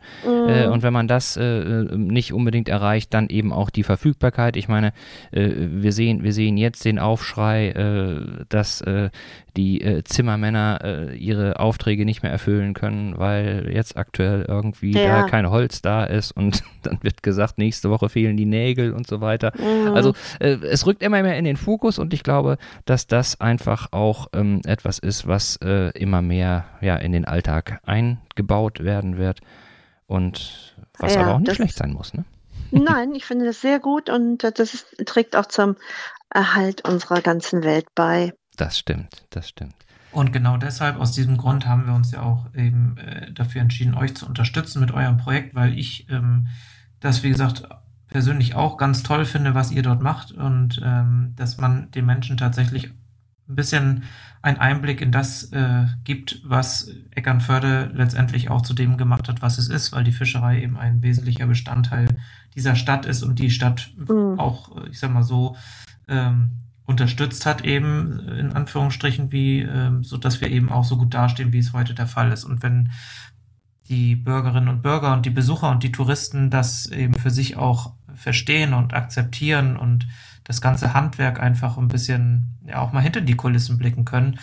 [0.48, 3.84] äh, Mm, und wenn man das äh, äh, nicht unbedingt erreicht, dann eben auch die
[3.84, 4.58] Verfügbarkeit.
[4.58, 4.94] Ich meine,
[5.32, 9.10] äh, wir sehen, wir sehen jetzt den Aufschrei, äh, dass äh,
[9.56, 15.22] die äh, Zimmermänner äh, ihre Aufträge nicht mehr erfüllen können, weil jetzt aktuell irgendwie Ja.
[15.22, 19.08] da kein Holz da ist und dann wird gesagt, nächste Woche fehlen die Nägel und
[19.08, 19.52] so weiter.
[19.58, 23.40] mm, Also äh, es rückt immer mehr in den Fokus und ich glaube, dass das
[23.40, 29.18] einfach auch ähm, etwas ist, was äh, immer mehr ja, in den Alltag eingebaut werden
[29.18, 29.42] wird
[30.08, 32.14] und was Ja, aber auch nicht schlecht sein muss.
[32.14, 32.26] Ne?
[32.72, 35.76] Nein, ich finde das sehr gut und äh, das ist, trägt auch zum
[36.30, 38.34] Erhalt unserer ganzen Welt bei.
[38.58, 39.76] Das stimmt, das stimmt.
[40.12, 43.96] Und genau deshalb, aus diesem Grund, haben wir uns ja auch eben äh, dafür entschieden,
[43.96, 46.48] euch zu unterstützen mit eurem Projekt, weil ich ähm,
[47.00, 47.68] das, wie gesagt,
[48.08, 52.38] persönlich auch ganz toll finde, was ihr dort macht und ähm, dass man den Menschen
[52.38, 52.92] tatsächlich
[53.48, 54.04] ein bisschen
[54.42, 59.58] einen Einblick in das äh, gibt, was Eckernförde letztendlich auch zu dem gemacht hat, was
[59.58, 62.08] es ist, weil die Fischerei eben ein wesentlicher Bestandteil
[62.56, 64.40] dieser Stadt ist und die Stadt Mhm.
[64.40, 65.56] auch, äh, ich sag mal so,
[66.08, 66.52] ähm,
[66.86, 71.14] unterstützt hat eben äh, in Anführungsstrichen, wie ähm, so dass wir eben auch so gut
[71.14, 72.44] dastehen, wie es heute der Fall ist.
[72.44, 72.92] Und wenn
[73.88, 77.94] die Bürgerinnen und Bürger und die Besucher und die Touristen das eben für sich auch
[78.16, 80.08] verstehen und akzeptieren und
[80.44, 84.40] das ganze Handwerk einfach ein bisschen ja auch mal hinter die Kulissen blicken können,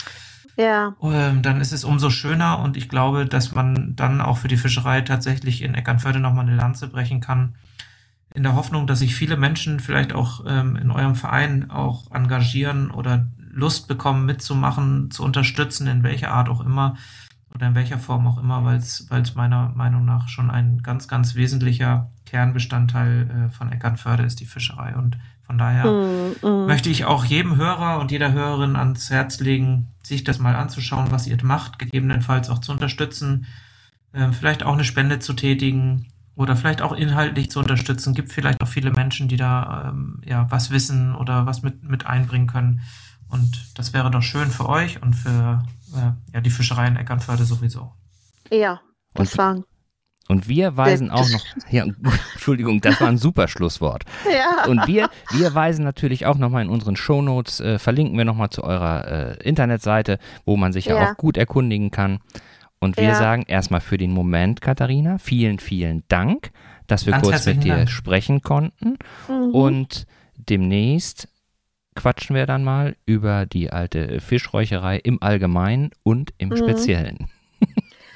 [0.56, 4.48] Ja, ähm, dann ist es umso schöner und ich glaube, dass man dann auch für
[4.48, 7.54] die Fischerei tatsächlich in Eckernförde nochmal eine Lanze brechen kann.
[8.34, 12.90] In der Hoffnung, dass sich viele Menschen vielleicht auch ähm, in eurem Verein auch engagieren
[12.90, 16.96] oder Lust bekommen, mitzumachen, zu unterstützen, in welcher Art auch immer
[17.54, 21.34] oder in welcher Form auch immer, weil es meiner Meinung nach schon ein ganz, ganz
[21.34, 24.94] wesentlicher Kernbestandteil äh, von Eckernförde ist, die Fischerei.
[24.94, 25.18] Und
[25.50, 26.66] von daher mm, mm.
[26.66, 31.10] möchte ich auch jedem Hörer und jeder Hörerin ans Herz legen, sich das mal anzuschauen,
[31.10, 33.46] was ihr macht, gegebenenfalls auch zu unterstützen,
[34.14, 38.14] ähm, vielleicht auch eine Spende zu tätigen oder vielleicht auch inhaltlich zu unterstützen.
[38.14, 42.06] Gibt vielleicht auch viele Menschen, die da ähm, ja was wissen oder was mit, mit
[42.06, 42.82] einbringen können.
[43.28, 45.64] Und das wäre doch schön für euch und für
[45.96, 47.92] äh, ja, die Fischerei in Eckernförde sowieso.
[48.52, 48.80] ja,
[49.14, 49.64] das Und- waren.
[50.30, 51.84] Und wir weisen auch noch, ja,
[52.34, 54.04] Entschuldigung, das war ein super Schlusswort.
[54.30, 58.50] Ja, Und wir, wir weisen natürlich auch nochmal in unseren Shownotes, äh, verlinken wir nochmal
[58.50, 61.10] zu eurer äh, Internetseite, wo man sich ja, Ja.
[61.12, 62.20] auch gut erkundigen kann.
[62.78, 63.14] Und wir Ja.
[63.14, 66.50] sagen erstmal für den Moment, Katharina, vielen, vielen Dank,
[66.86, 67.90] dass wir Ganz kurz mit dir Dank.
[67.90, 68.96] sprechen konnten.
[69.28, 69.50] mhm.
[69.54, 70.06] Und
[70.36, 71.28] demnächst
[71.96, 76.56] quatschen wir dann mal über die alte Fischräucherei im Allgemeinen und im Mhm.
[76.56, 77.26] Speziellen.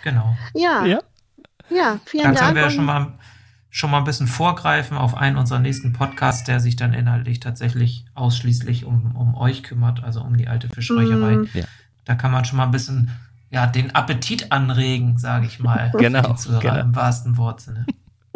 [0.04, 0.36] Genau.
[0.54, 1.00] ja, Ja.
[1.70, 2.46] Ja, vielen Dann Dank.
[2.46, 3.12] können wir und- schon mal,
[3.70, 8.04] schon mal ein bisschen vorgreifen auf einen unserer nächsten Podcasts, der sich dann inhaltlich tatsächlich
[8.14, 11.36] ausschließlich um, um euch kümmert, also um die alte Fischräucherei.
[11.36, 11.64] Mm, Ja.
[12.04, 13.10] Da kann man schon mal ein bisschen
[13.50, 15.90] ja, den Appetit anregen, sage ich mal.
[15.98, 16.78] Genau, genau.
[16.80, 17.86] Im wahrsten Wortsinne.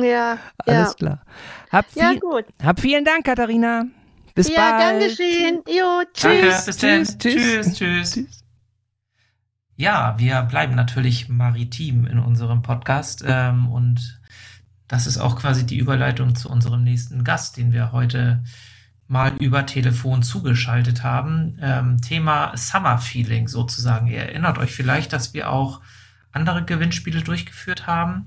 [0.00, 0.94] Ja, Alles ja.
[0.94, 1.18] klar.
[1.72, 2.44] Hab, Ja, viel, gut.
[2.64, 3.84] hab vielen Dank, Katharina.
[4.34, 4.78] Bis ja, bald.
[4.78, 5.60] gern geschehen.
[5.68, 6.64] Jo, Danke, tschüss.
[6.66, 7.02] bis dann.
[7.04, 7.74] tschüss, tschüss.
[7.74, 8.44] tschüss, tschüss.
[9.80, 14.20] Ja, wir bleiben natürlich maritim in unserem Podcast ähm, und
[14.88, 18.42] das ist auch quasi die Überleitung zu unserem nächsten Gast, den wir heute
[19.06, 21.60] mal über Telefon zugeschaltet haben.
[21.62, 24.08] Ähm, Thema Summer Feeling sozusagen.
[24.08, 25.80] Ihr erinnert euch vielleicht, dass wir auch
[26.32, 28.26] andere Gewinnspiele durchgeführt haben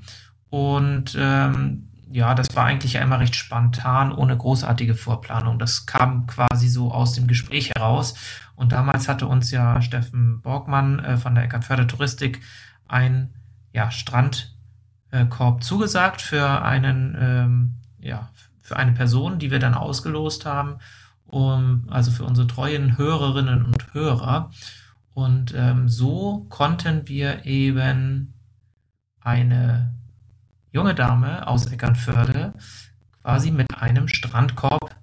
[0.49, 5.59] und ähm, ja, das war eigentlich einmal recht spontan, ohne großartige Vorplanung.
[5.59, 8.15] Das kam quasi so aus dem Gespräch heraus.
[8.55, 12.41] Und damals hatte uns ja Steffen Borgmann äh, von der Eckernförde Touristik
[12.87, 13.33] ein
[13.73, 18.29] ja, Strandkorb zugesagt für einen, ähm, ja,
[18.61, 20.77] für eine Person, die wir dann ausgelost haben,
[21.25, 24.51] um, also für unsere treuen Hörerinnen und Hörer.
[25.13, 28.33] Und ähm, so konnten wir eben
[29.21, 29.93] eine
[30.71, 32.53] junge Dame aus Eckernförde
[33.21, 34.95] quasi mit einem Strandkorb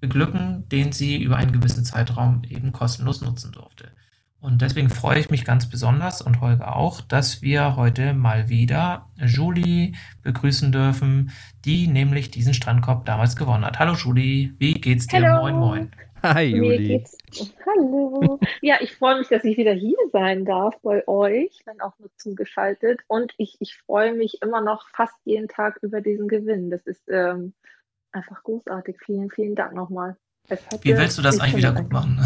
[0.00, 3.92] beglücken, den sie über einen gewissen Zeitraum eben kostenlos nutzen durfte.
[4.40, 9.06] Und deswegen freue ich mich ganz besonders und Holger auch, dass wir heute mal wieder
[9.16, 9.92] Julie
[10.22, 11.30] begrüßen dürfen,
[11.66, 13.78] die nämlich diesen Strandkorb damals gewonnen hat.
[13.78, 15.22] Hallo Julie, wie geht's dir?
[15.22, 15.42] Hallo.
[15.42, 15.90] Moin, moin.
[16.22, 17.04] Hi, Juli.
[17.66, 18.38] Hallo.
[18.60, 22.10] Ja, ich freue mich, dass ich wieder hier sein darf bei euch, wenn auch nur
[22.16, 23.00] zugeschaltet.
[23.06, 26.70] Und ich, ich freue mich immer noch fast jeden Tag über diesen Gewinn.
[26.70, 27.54] Das ist ähm,
[28.12, 28.96] einfach großartig.
[29.04, 30.16] Vielen, vielen Dank nochmal.
[30.82, 32.20] Wie willst du das eigentlich wieder gut machen?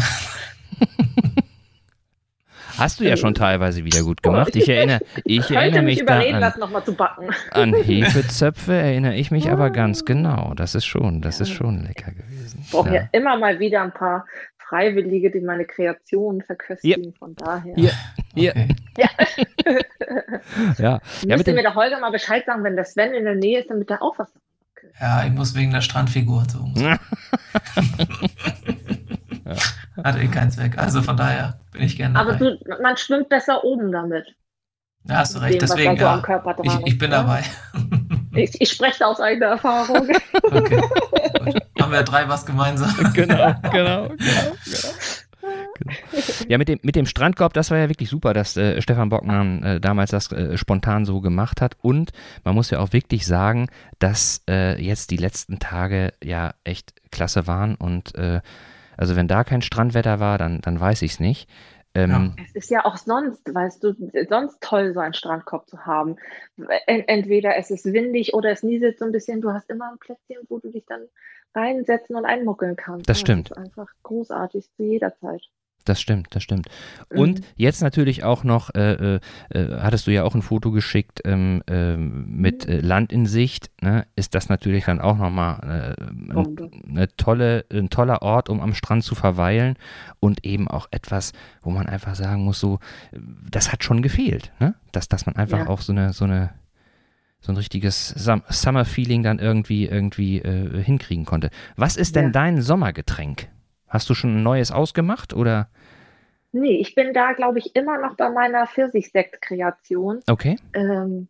[2.77, 4.55] Hast du ja schon teilweise wieder gut gemacht.
[4.55, 7.29] Ich erinnere, ich erinnere mich mich da überreden an, lassen, nochmal zu backen.
[7.51, 10.05] an Hefezöpfe, erinnere ich mich aber ganz Ah.
[10.05, 10.53] genau.
[10.55, 12.59] Das ist schon, das ist schon lecker gewesen.
[12.63, 12.95] Ich brauche Ja.
[13.01, 14.25] ja immer mal wieder ein paar
[14.57, 17.13] Freiwillige, die meine Kreationen verköstigen.
[17.19, 17.73] Von daher.
[17.77, 17.91] Ja.
[18.33, 18.51] Ja.
[18.51, 18.67] Okay.
[20.77, 23.35] Ja, ja mit Müsste mir der Holger mal Bescheid sagen, wenn der Sven in der
[23.35, 24.31] Nähe ist, damit er auch was.
[24.99, 26.59] Ja, ich muss wegen der Strandfigur und so.
[30.03, 30.77] Hat eh keinen Zweck.
[30.77, 32.57] Also von daher bin ich gerne Aber dabei.
[32.65, 34.25] du, man schwimmt besser oben damit.
[35.07, 35.61] Ja, hast du Dem, recht.
[35.61, 36.17] was Deswegen, so ja.
[36.17, 37.15] Dran Ich, ich bin ne?
[37.17, 37.43] dabei.
[38.37, 40.09] Ich, ich spreche aus eigener Erfahrung.
[40.43, 40.81] Okay.
[40.81, 41.55] Gut.
[41.81, 42.93] Haben wir drei was gemeinsam.
[43.13, 44.93] genau, genau, genau, genau.
[46.47, 49.63] Ja, mit dem, mit dem Strandkorb, das war ja wirklich super, dass äh, Stefan Bockmann
[49.63, 51.75] äh, damals das äh, spontan so gemacht hat.
[51.81, 52.11] Und
[52.43, 53.67] man muss ja auch wirklich sagen,
[53.99, 57.75] dass äh, jetzt die letzten Tage ja echt klasse waren.
[57.75, 58.41] Und äh,
[58.97, 61.49] also wenn da kein Strandwetter war, dann, dann weiß ich es nicht.
[61.93, 63.93] Ähm, Es ist ja auch sonst, weißt du,
[64.27, 66.17] sonst toll, so einen Strandkorb zu haben.
[66.87, 69.41] En- Entweder es ist windig oder es nieselt so ein bisschen.
[69.41, 71.01] Du hast immer ein Plätzchen, wo du dich dann
[71.53, 73.07] reinsetzen und einmuckeln kannst.
[73.07, 73.51] Das stimmt.
[73.51, 75.41] ist einfach großartig zu jeder Zeit.
[75.85, 76.67] Das stimmt, das stimmt.
[77.09, 77.43] Und Mhm.
[77.55, 79.19] jetzt natürlich auch noch, äh, äh,
[79.51, 83.69] äh, hattest du ja auch ein Foto geschickt ähm, ähm, mit äh, Land in Sicht,
[83.81, 84.07] ne?
[84.15, 88.73] ist das natürlich dann auch nochmal äh, ein, eine tolle, ein toller Ort, um am
[88.73, 89.75] Strand zu verweilen
[90.19, 92.79] und eben auch etwas, wo man einfach sagen muss, so,
[93.49, 94.73] das hat schon gefehlt, ne?
[94.91, 95.67] dass, dass man einfach Ja.
[95.67, 96.49] auch so eine, so eine
[97.41, 101.51] so ein richtiges Sum Summer-Feeling dann irgendwie, irgendwie äh, hinkriegen konnte.
[101.75, 102.31] Was ist denn Ja.
[102.31, 103.49] dein Sommergetränk?
[103.95, 105.69] Hast du schon ein neues ausgemacht oder?
[106.51, 110.19] Nee, ich bin da, glaube ich, immer noch bei meiner Pfirsich-Sekt-Kreation.
[110.29, 110.57] Okay.
[110.73, 111.29] ähm,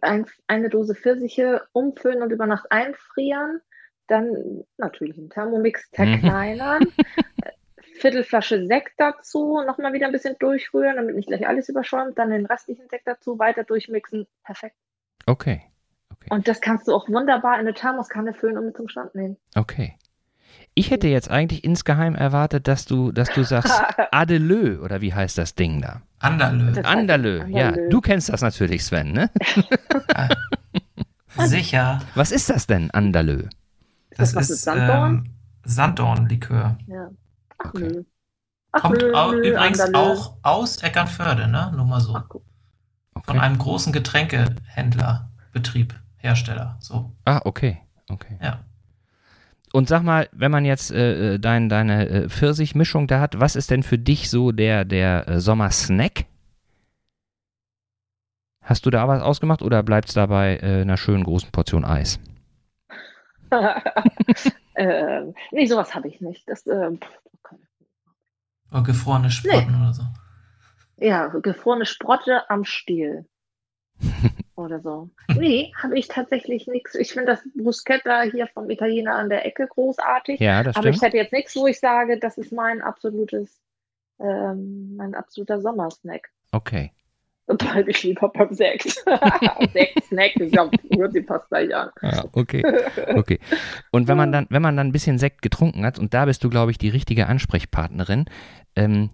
[0.00, 3.60] ein, eine Dose Pfirsiche umfüllen und über Nacht einfrieren,
[4.08, 6.82] dann natürlich einen Thermomix zerkleinern,
[7.44, 7.50] äh,
[8.00, 12.46] Viertelflasche Sekt dazu, nochmal wieder ein bisschen durchrühren, damit nicht gleich alles überschäumt, dann den
[12.46, 14.74] restlichen Sekt dazu, weiter durchmixen, perfekt.
[16.10, 16.26] Okay.
[16.30, 19.36] Und das kannst du auch wunderbar in eine Thermoskanne füllen und mit zum Stand nehmen.
[19.54, 19.96] Okay.
[20.74, 23.72] Ich hätte jetzt eigentlich insgeheim erwartet, dass du, dass du sagst
[24.12, 26.02] Adelö oder wie heißt das Ding da?
[26.18, 26.72] Anderlö.
[26.72, 27.72] Das- Anderlö, ja.
[27.90, 29.30] Du kennst das natürlich, Sven, ne?
[31.38, 32.00] Sicher.
[32.14, 33.48] Was ist das denn, Anderlö?
[34.10, 35.14] Ist das, was mit Sanddorn?
[35.14, 35.34] ähm,
[35.64, 36.78] Sanddornlikör.
[36.86, 37.10] ja.
[37.58, 37.88] Ach okay.
[37.88, 38.02] nö.
[38.72, 39.98] Ach, Kommt nö, au nö, übrigens Anderlö.
[40.12, 41.72] auch aus Eckernförde, ne?
[41.74, 42.14] Nur mal so.
[42.14, 42.42] Ach, guck.
[43.24, 43.38] Von Okay.
[43.38, 46.76] einem großen Getränkehändler, Betrieb, Hersteller.
[46.80, 47.78] So, Ah, okay.
[48.10, 48.38] Okay.
[48.42, 48.60] ja.
[49.76, 53.56] Und sag mal, wenn man jetzt äh, äh, dein, deine äh, Pfirsichmischung da hat, was
[53.56, 56.24] ist denn für dich so der, der äh, Sommersnack?
[58.62, 62.18] Hast du da was ausgemacht oder bleibt es dabei äh, einer schönen großen Portion Eis?
[64.76, 66.48] ähm, nee, sowas habe ich nicht.
[66.48, 66.98] Das, ähm.
[68.70, 70.04] Oder gefrorene Sprotten oder so.
[70.96, 73.26] Ja, gefrorene Sprotte am Stiel.
[74.56, 75.10] Oder so.
[75.36, 76.94] Nee, habe ich tatsächlich nichts.
[76.94, 80.40] Ich finde das Bruschetta hier vom Italiener an der Ecke großartig.
[80.40, 81.08] Ja, das aber ich stimmt.
[81.08, 83.60] hätte jetzt nichts, wo ich sage, das ist mein absolutes,
[84.18, 86.30] ähm, mein absoluter Sommersnack.
[86.52, 86.92] Okay.
[87.46, 88.84] Dann bleibe ich lieber beim Sekt.
[89.72, 90.76] Sekt, Snack, ich glaube,
[91.12, 91.90] sie passt gleich an.
[92.00, 92.62] Ah, okay.
[93.14, 93.38] Okay.
[93.92, 96.42] Und wenn man dann, wenn man dann ein bisschen Sekt getrunken hat, und da bist
[96.42, 98.24] du, glaube ich, die richtige Ansprechpartnerin,
[98.74, 99.10] ähm,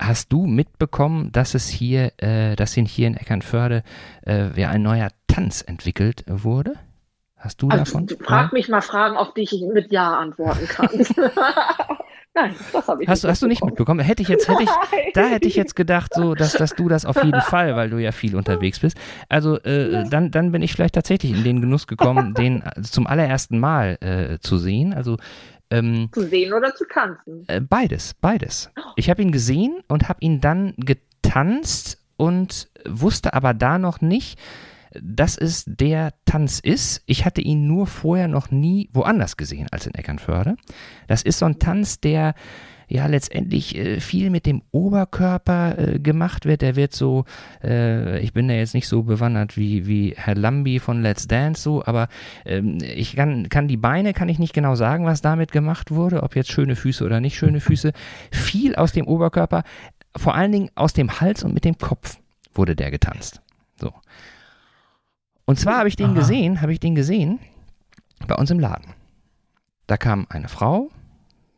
[0.00, 3.82] hast du mitbekommen, dass es hier, äh, dass hier in Eckernförde
[4.22, 6.74] äh, ein neuer Tanz entwickelt wurde?
[7.36, 8.08] Hast du also, davon?
[8.24, 8.50] Frag ja?
[8.52, 10.90] mich mal Fragen, auf die ich mit Ja antworten kann.
[12.40, 13.30] Nein, das habe ich hast, nicht.
[13.30, 14.00] Hast du nicht mitbekommen?
[14.00, 14.70] Hätte ich jetzt, hätte ich,
[15.14, 17.98] da hätte ich jetzt gedacht, so, dass, dass du das auf jeden Fall, weil du
[17.98, 18.96] ja viel unterwegs bist.
[19.28, 23.58] Also äh, dann, dann bin ich vielleicht tatsächlich in den Genuss gekommen, den zum allerersten
[23.58, 24.94] Mal äh, zu sehen.
[24.94, 25.16] Also
[25.70, 27.44] ähm, zu sehen oder zu tanzen?
[27.48, 28.70] Äh, beides, beides.
[28.96, 34.38] Ich habe ihn gesehen und habe ihn dann getanzt und wusste aber da noch nicht,
[35.00, 37.02] dass es der Tanz ist.
[37.06, 40.56] Ich hatte ihn nur vorher noch nie woanders gesehen als in Eckernförde.
[41.06, 42.34] Das ist so ein Tanz, der
[42.88, 46.62] ja letztendlich äh, viel mit dem Oberkörper äh, gemacht wird.
[46.62, 47.24] Der wird so,
[47.62, 51.62] äh, ich bin da jetzt nicht so bewandert wie, wie Herr Lambi von Let's Dance
[51.62, 52.08] so, aber
[52.46, 56.22] ähm, ich kann, kann die Beine, kann ich nicht genau sagen, was damit gemacht wurde,
[56.22, 57.92] ob jetzt schöne Füße oder nicht schöne Füße.
[58.32, 59.64] Viel aus dem Oberkörper,
[60.16, 62.18] vor allen Dingen aus dem Hals und mit dem Kopf
[62.54, 63.42] wurde der getanzt.
[63.78, 63.92] So.
[65.48, 66.14] Und zwar habe ich den Aha.
[66.14, 67.38] gesehen, habe ich den gesehen
[68.26, 68.92] bei uns im Laden.
[69.86, 70.90] Da kam eine Frau,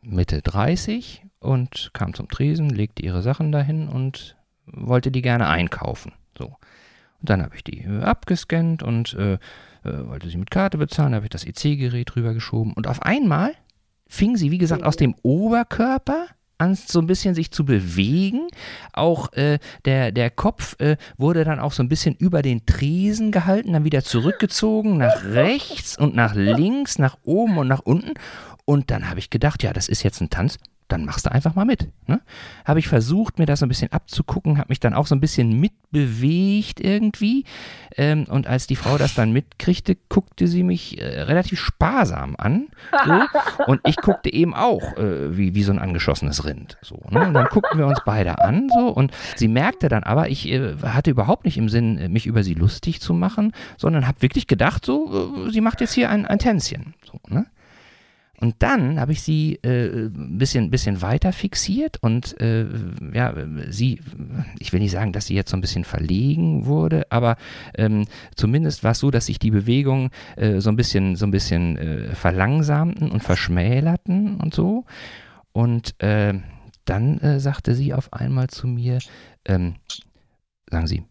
[0.01, 6.13] Mitte 30, und kam zum Tresen, legte ihre Sachen dahin und wollte die gerne einkaufen.
[6.37, 6.45] So.
[6.45, 9.39] Und dann habe ich die äh, abgescannt und äh, äh,
[9.83, 12.71] wollte sie mit Karte bezahlen, habe ich das EC-Gerät rübergeschoben.
[12.71, 13.55] Und auf einmal
[14.07, 16.27] fing sie, wie gesagt, aus dem Oberkörper
[16.61, 18.47] an, so ein bisschen sich zu bewegen.
[18.93, 23.31] Auch äh, der, der Kopf äh, wurde dann auch so ein bisschen über den Tresen
[23.31, 28.13] gehalten, dann wieder zurückgezogen, nach rechts und nach links, nach oben und nach unten.
[28.65, 30.59] Und dann habe ich gedacht, ja, das ist jetzt ein Tanz,
[30.91, 31.89] dann machst du einfach mal mit.
[32.07, 32.21] Ne?
[32.65, 35.21] Habe ich versucht, mir das so ein bisschen abzugucken, habe mich dann auch so ein
[35.21, 37.45] bisschen mitbewegt irgendwie.
[37.95, 42.67] Ähm, und als die Frau das dann mitkriegte, guckte sie mich äh, relativ sparsam an.
[43.05, 46.77] So, und ich guckte eben auch äh, wie, wie so ein angeschossenes Rind.
[46.81, 47.27] So, ne?
[47.27, 48.69] Und dann guckten wir uns beide an.
[48.73, 52.25] So, und sie merkte dann aber, ich äh, hatte überhaupt nicht im Sinn, äh, mich
[52.25, 56.09] über sie lustig zu machen, sondern habe wirklich gedacht, so, äh, sie macht jetzt hier
[56.09, 56.93] ein, ein Tänzchen.
[57.05, 57.45] So, ne?
[58.41, 62.65] Und dann habe ich sie äh, ein bisschen, bisschen weiter fixiert und äh,
[63.13, 63.35] ja,
[63.69, 64.01] sie,
[64.57, 67.37] ich will nicht sagen, dass sie jetzt so ein bisschen verlegen wurde, aber
[67.77, 71.31] ähm, zumindest war es so, dass sich die Bewegungen äh, so ein bisschen, so ein
[71.31, 74.85] bisschen äh, verlangsamten und verschmälerten und so.
[75.51, 76.33] Und äh,
[76.85, 78.97] dann äh, sagte sie auf einmal zu mir,
[79.45, 79.75] ähm,
[80.69, 81.03] sagen Sie,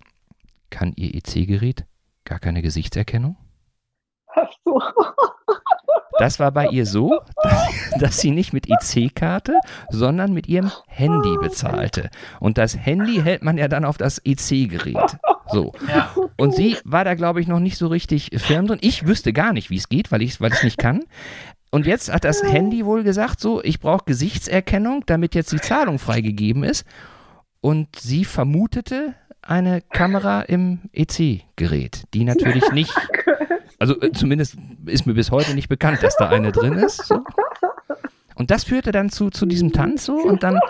[0.71, 1.85] kann Ihr EC-Gerät
[2.25, 3.37] gar keine Gesichtserkennung?
[4.35, 4.81] Ach so.
[6.21, 7.19] Das war bei ihr so,
[7.99, 9.59] dass sie nicht mit EC-Karte,
[9.89, 12.11] sondern mit ihrem Handy bezahlte.
[12.41, 15.17] Und das Handy hält man ja dann auf das EC-Gerät.
[15.51, 15.73] So.
[15.89, 16.15] Ja.
[16.37, 18.79] Und sie war da, glaube ich, noch nicht so richtig firm drin.
[18.83, 21.05] Ich wüsste gar nicht, wie es geht, weil ich es nicht kann.
[21.71, 25.99] Und jetzt hat das Handy wohl gesagt, so, ich brauche Gesichtserkennung, damit jetzt die Zahlung
[25.99, 26.85] freigegeben ist.
[27.63, 32.95] Und sie vermutete eine Kamera im EC-Gerät, die natürlich nicht
[33.81, 34.57] also äh, zumindest
[34.87, 37.07] ist mir bis heute nicht bekannt, dass da eine drin ist.
[37.07, 37.25] So.
[38.37, 40.61] Und das führte dann zu, zu diesem Tanz so und dann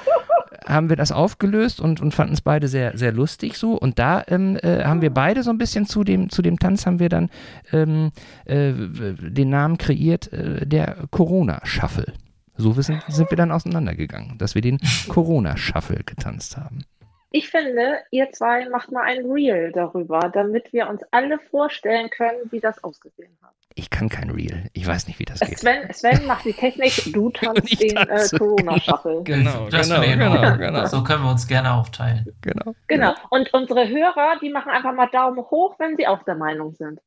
[0.66, 3.74] haben wir das aufgelöst und, und fanden es beide sehr, sehr lustig so.
[3.74, 6.86] Und da ähm, äh, haben wir beide so ein bisschen zu dem, zu dem Tanz
[6.86, 7.30] haben wir dann
[7.72, 8.10] ähm,
[8.44, 12.12] äh, den Namen kreiert, äh, der Corona-Shuffle.
[12.56, 16.84] So sind, sind wir dann auseinandergegangen, dass wir den Corona-Shuffle getanzt haben.
[17.32, 22.38] Ich finde, ihr zwei macht mal ein Reel darüber, damit wir uns alle vorstellen können,
[22.50, 23.54] wie das ausgesehen hat.
[23.76, 24.68] Ich kann kein Reel.
[24.72, 25.60] Ich weiß nicht, wie das geht.
[25.60, 29.22] Sven, Sven macht die Technik, du tanzt den äh, Corona-Shuffle.
[29.24, 32.26] Genau, genau, genau, genau, genau, So können wir uns gerne aufteilen.
[32.40, 32.74] Genau.
[32.88, 33.14] Genau.
[33.30, 37.00] Und unsere Hörer, die machen einfach mal Daumen hoch, wenn sie auch der Meinung sind.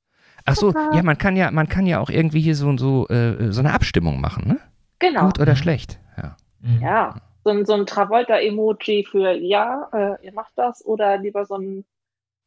[0.45, 3.51] Ach so, ja, man kann ja, man kann ja auch irgendwie hier so, so, äh,
[3.51, 4.59] so eine Abstimmung machen, ne?
[4.99, 5.25] Genau.
[5.25, 6.37] Gut oder schlecht, ja.
[6.81, 11.55] Ja so ein, so ein Travolta-Emoji für ja, äh, ihr macht das oder lieber so
[11.55, 11.85] ein,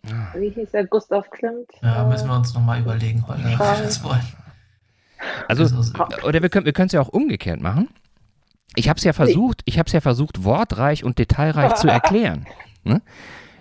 [0.04, 0.32] ja.
[0.34, 1.70] wie hieß der, Gustav Klimt?
[1.82, 4.22] Ja, äh, müssen wir uns nochmal überlegen, ob wir das wollen.
[5.48, 5.64] Also,
[6.24, 7.88] oder wir können wir es ja auch umgekehrt machen.
[8.74, 12.46] Ich habe es ja versucht, ich habe es ja versucht, wortreich und detailreich zu erklären.
[12.84, 13.00] Ne?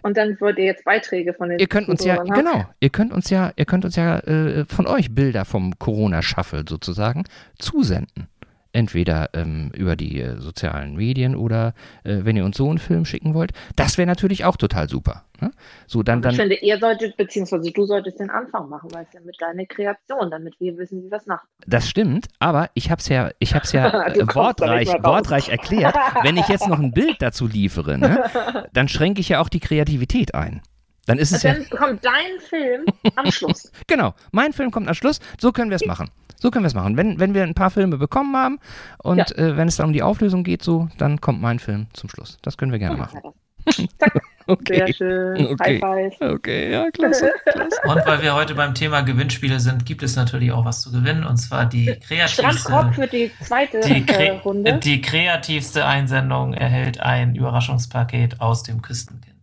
[0.02, 2.30] Und dann wollt ihr jetzt Beiträge von den Ihr könnt uns ja, haben.
[2.30, 6.66] genau, ihr könnt uns ja, ihr könnt uns ja äh, von euch Bilder vom Corona-Shuffle
[6.68, 7.24] sozusagen
[7.58, 8.28] zusenden
[8.76, 11.74] entweder ähm, über die äh, sozialen Medien oder
[12.04, 13.52] äh, wenn ihr uns so einen Film schicken wollt.
[13.76, 15.24] Das wäre natürlich auch total super.
[15.42, 15.52] Ne?
[15.88, 19.14] So, dann, dann, ich finde, ihr solltet, beziehungsweise du solltest den Anfang machen, weil es
[19.14, 21.48] ja mit deiner Kreation, damit wir wissen, wie wir es machen.
[21.66, 25.96] Das stimmt, aber ich habe es ja, ich hab's ja äh, wortreich, wortreich erklärt.
[26.24, 28.24] Wenn ich jetzt noch ein Bild dazu liefere, ne,
[28.74, 30.62] dann schränke ich ja auch die Kreativität ein.
[31.08, 31.54] Dann ist es ja.
[31.54, 32.86] Dann kommt dein Film
[33.16, 33.72] am Schluss.
[33.88, 35.20] Genau, mein Film kommt am Schluss.
[35.40, 36.10] So können wir es machen.
[36.38, 36.98] So können wir es machen.
[36.98, 38.60] Wenn, wenn wir ein paar Filme bekommen haben
[39.04, 39.26] und Ja.
[39.38, 42.38] äh, wenn es dann um die Auflösung geht, so, dann kommt mein Film zum Schluss.
[42.42, 43.20] Das können wir gerne machen.
[43.98, 44.94] Zack, sehr Okay.
[44.94, 45.48] schön.
[45.48, 45.82] Okay.
[45.84, 46.34] High five.
[46.36, 47.32] Okay, ja, klasse.
[47.52, 47.80] klasse.
[47.86, 51.24] Und weil wir heute beim Thema Gewinnspiele sind, gibt es natürlich auch was zu gewinnen.
[51.26, 54.80] Und zwar die kreativste, für die zweite die, äh, Runde.
[54.84, 59.35] die kreativste Einsendung erhält ein Überraschungspaket aus dem Küstenkind.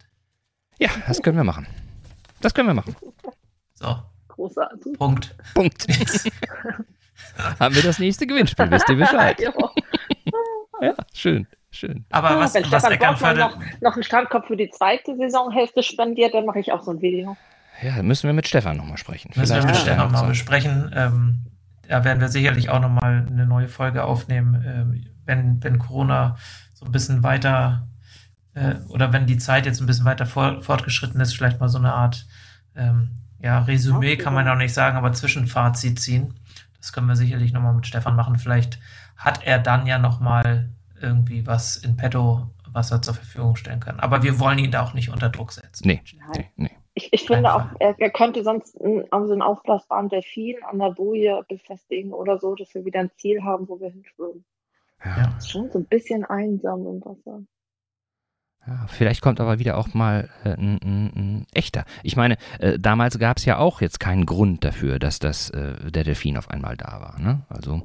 [0.82, 1.66] Ja, das können wir machen.
[2.40, 2.96] Das können wir machen.
[3.74, 3.96] So,
[4.28, 4.98] Großartig.
[4.98, 5.34] Punkt.
[5.54, 5.86] Punkt.
[7.60, 9.40] haben wir das nächste Gewinnspiel, wisst ihr Bescheid.
[10.80, 10.88] Ja.
[10.88, 12.04] Ja, schön, schön.
[12.10, 16.34] Aber Ah, was, wenn was Eckernförde, noch, noch einen Strandkorb für die zweite Saisonhälfte spendiert,
[16.34, 17.36] dann mache ich auch so ein Video.
[17.82, 19.30] Ja, dann müssen wir mit Stefan nochmal sprechen.
[19.36, 20.26] müssen wir Vielleicht mit ist der Stefan noch mal so.
[20.30, 20.92] besprechen.
[20.96, 21.44] Ähm,
[21.86, 26.36] da werden wir sicherlich auch nochmal eine neue Folge aufnehmen, ähm, wenn, wenn Corona
[26.74, 27.86] so ein bisschen weiter
[28.54, 31.78] äh, oder wenn die Zeit jetzt ein bisschen weiter vor, fortgeschritten ist, vielleicht mal so
[31.78, 32.26] eine Art
[32.76, 36.34] ähm, ja, Resümee kann man auch nicht sagen, aber Zwischenfazit ziehen.
[36.78, 38.38] Das können wir sicherlich nochmal mit Stefan machen.
[38.38, 38.78] Vielleicht
[39.16, 44.00] hat er dann ja nochmal irgendwie was in petto, was er zur Verfügung stellen kann.
[44.00, 45.86] Aber wir wollen ihn da auch nicht unter Druck setzen.
[45.86, 46.30] Nee, Nein.
[46.36, 46.70] nee, nee.
[46.94, 47.72] Ich, ich finde Einfach.
[47.72, 52.12] auch, er, er könnte sonst einen, auch so einen aufblasbaren Delfin an der Boje befestigen
[52.12, 54.44] oder so, dass wir wieder ein Ziel haben, wo wir hinschwimmen.
[55.04, 55.16] Ja.
[55.16, 55.26] Ja.
[55.34, 57.40] Das ist schon so ein bisschen einsam im Wasser.
[58.66, 61.84] Ja, vielleicht kommt aber wieder auch mal äh, ein, ein, ein echter.
[62.04, 65.90] Ich meine, äh, damals gab es ja auch jetzt keinen Grund dafür, dass das äh,
[65.90, 67.18] der Delfin auf einmal da war.
[67.20, 67.42] Ne?
[67.48, 67.82] Also.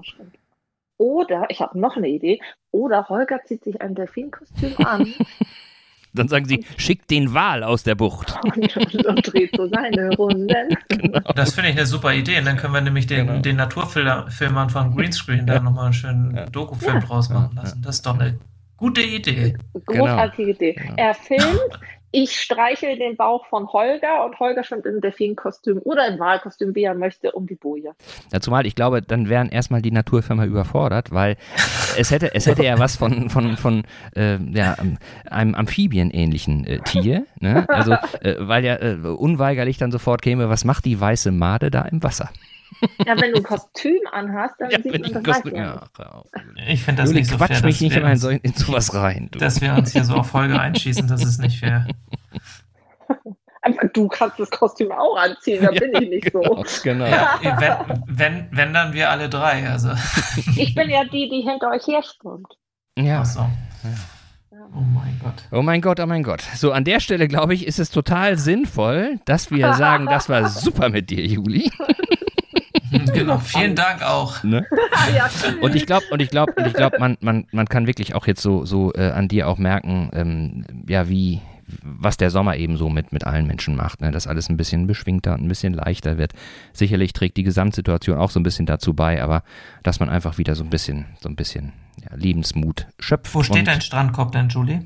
[0.97, 2.39] Oder, ich habe noch eine Idee,
[2.71, 5.13] oder Holger zieht sich ein Delfinkostüm an
[6.13, 8.33] dann sagen sie, schickt den Wal aus der Bucht.
[8.43, 10.47] und, und, und dreht so seine Runden.
[11.35, 12.39] Das finde ich eine super Idee.
[12.39, 13.39] Und dann können wir nämlich den, Genau.
[13.41, 16.45] den Naturfilmern von Greenscreen da nochmal einen schönen Ja.
[16.47, 17.01] Dokufilm Ja.
[17.01, 17.81] draus machen Ja, lassen.
[17.83, 18.39] Das ist doch eine
[18.77, 19.55] gute Idee.
[19.85, 20.73] Großartige Idee.
[20.73, 20.93] Genau.
[20.95, 21.79] Er filmt,
[22.11, 26.83] ich streichel den Bauch von Holger und Holger schwimmt im Delfinkostüm oder im Walkostüm, wie
[26.83, 27.91] er möchte, um die Boje.
[28.31, 31.35] Ja, zumal ich glaube, dann wären erstmal die Naturfirma überfordert, weil
[31.97, 33.83] es hätte, es hätte ja was von, von, von
[34.15, 34.97] äh, ja, ähm,
[35.29, 37.25] einem Amphibien-ähnlichen äh, Tier.
[37.41, 37.67] Ne?
[37.69, 41.81] Also, äh, weil ja äh, unweigerlich dann sofort käme, was macht die weiße Made da
[41.81, 42.29] im Wasser?
[43.05, 45.63] Ja, wenn du ein Kostüm anhast, dann Ja, sieht man ich das Kostüm- gleich.
[45.65, 46.27] ja, auf.
[46.67, 48.93] Ich finde das Juli, nicht so quatsch fair, mich nicht immer in, so, in sowas
[48.93, 49.29] rein.
[49.31, 49.39] Du.
[49.39, 51.07] dass wir uns hier so auf Folge einschießen.
[51.07, 51.87] Das ist nicht fair.
[53.63, 56.83] Aber du kannst das Kostüm auch anziehen, da bin ich nicht genau, so.
[56.83, 57.05] genau.
[57.05, 59.67] Ja, wenn, wenn, wenn dann wir alle drei.
[59.67, 59.91] Also,
[60.55, 62.47] Ich bin ja die, die hinter euch herstürmt.
[62.97, 63.21] Ja.
[63.21, 63.39] ach so.
[64.73, 65.43] Oh mein Gott.
[65.51, 66.41] Oh mein Gott, oh mein Gott.
[66.55, 70.47] So, an der Stelle, glaube ich, ist es total sinnvoll, dass wir sagen, das war
[70.49, 71.71] super mit dir, Juli.
[73.19, 73.39] Genau.
[73.39, 74.43] Vielen Dank auch.
[74.43, 74.65] Ne?
[75.15, 75.29] Ja,
[75.61, 78.27] Und ich glaube, und ich glaube, und ich glaube, man, man, man kann wirklich auch
[78.27, 81.39] jetzt so, so äh, an dir auch merken, ähm, ja, wie,
[81.81, 84.11] was der Sommer eben so mit, mit allen Menschen macht, ne?
[84.11, 86.33] dass alles ein bisschen beschwingter und ein bisschen leichter wird.
[86.73, 89.43] Sicherlich trägt die Gesamtsituation auch so ein bisschen dazu bei, aber
[89.83, 93.33] dass man einfach wieder so ein bisschen, so ein bisschen ja, Lebensmut schöpft.
[93.33, 94.83] Wo steht dein Strandkorb denn, Julie?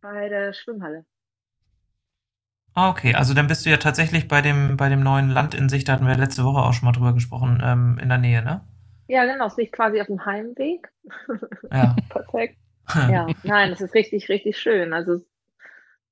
[0.00, 1.04] bei der Schwimmhalle.
[2.74, 3.14] Ah, okay.
[3.14, 5.94] Also dann bist du ja tatsächlich bei dem, bei dem neuen Land in Sicht, da
[5.94, 8.60] hatten wir letzte Woche auch schon mal drüber gesprochen, ähm, in der Nähe, ne?
[9.08, 10.88] Ja, genau, es liegt quasi auf dem Heimweg.
[11.72, 11.96] Ja.
[12.08, 12.56] Perfekt.
[13.08, 14.92] Ja, nein, es ist richtig, richtig schön.
[14.92, 15.20] Also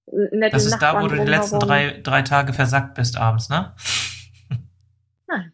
[0.07, 3.49] nette Das ist da, wo Nachbarn du die letzten drei, drei Tage versackt bist abends,
[3.49, 3.75] ne?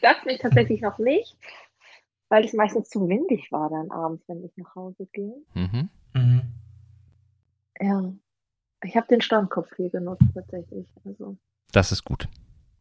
[0.00, 1.36] Das mich tatsächlich noch nicht,
[2.28, 5.32] weil es meistens zu windig war dann abends, wenn ich nach Hause ging.
[5.54, 5.88] Mhm.
[6.14, 6.42] Mhm.
[7.80, 8.12] Ja,
[8.84, 10.86] ich habe den Strandkopf hier genutzt tatsächlich.
[11.04, 11.36] Also
[11.72, 12.28] Das ist gut.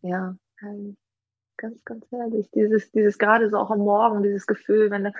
[0.01, 0.95] ja, herrlich.
[1.57, 2.49] Ganz, ganz herrlich.
[2.51, 5.13] Dieses, dieses gerade so auch am Morgen, dieses Gefühl, wenn du,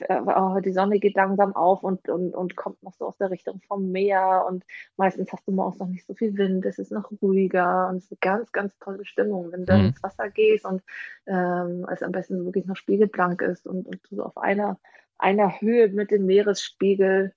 [0.00, 3.30] äh, oh, die Sonne geht langsam auf und, und, und kommt noch so aus der
[3.30, 4.64] Richtung vom Meer und
[4.96, 8.04] meistens hast du morgens noch nicht so viel Wind, es ist noch ruhiger und es
[8.04, 9.86] ist eine ganz, ganz tolle Stimmung, wenn du Mhm.
[9.88, 10.82] ins Wasser gehst und
[11.26, 14.78] ähm, es am besten wirklich noch spiegelblank ist und, und du so auf einer,
[15.18, 17.34] einer Höhe mit dem Meeresspiegel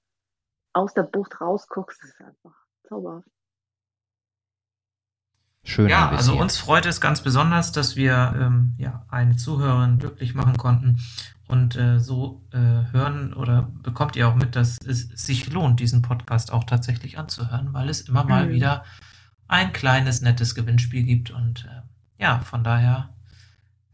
[0.74, 3.28] aus der Bucht rausguckst, das ist einfach zauberhaft.
[5.64, 5.90] Schön.
[5.90, 10.58] Ja, also uns freut es ganz besonders, dass wir ähm, ja, eine Zuhörerin glücklich machen
[10.58, 11.00] konnten.
[11.50, 12.58] Und äh, so äh,
[12.92, 17.74] hören oder bekommt ihr auch mit, dass es sich lohnt, diesen Podcast auch tatsächlich anzuhören,
[17.74, 18.52] weil es immer mal Mhm.
[18.52, 18.84] wieder
[19.48, 21.32] ein kleines, nettes Gewinnspiel gibt.
[21.32, 23.14] Und äh, ja, von daher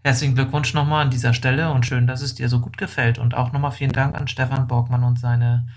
[0.03, 3.17] herzlichen Glückwunsch nochmal an dieser Stelle und schön, dass es dir so gut gefällt.
[3.19, 5.67] Und auch nochmal vielen Dank an Stefan Borgmann und seine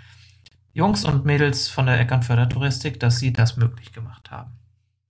[0.76, 4.50] Jungs und Mädels von der Eckernförder Touristik, dass sie das möglich gemacht haben.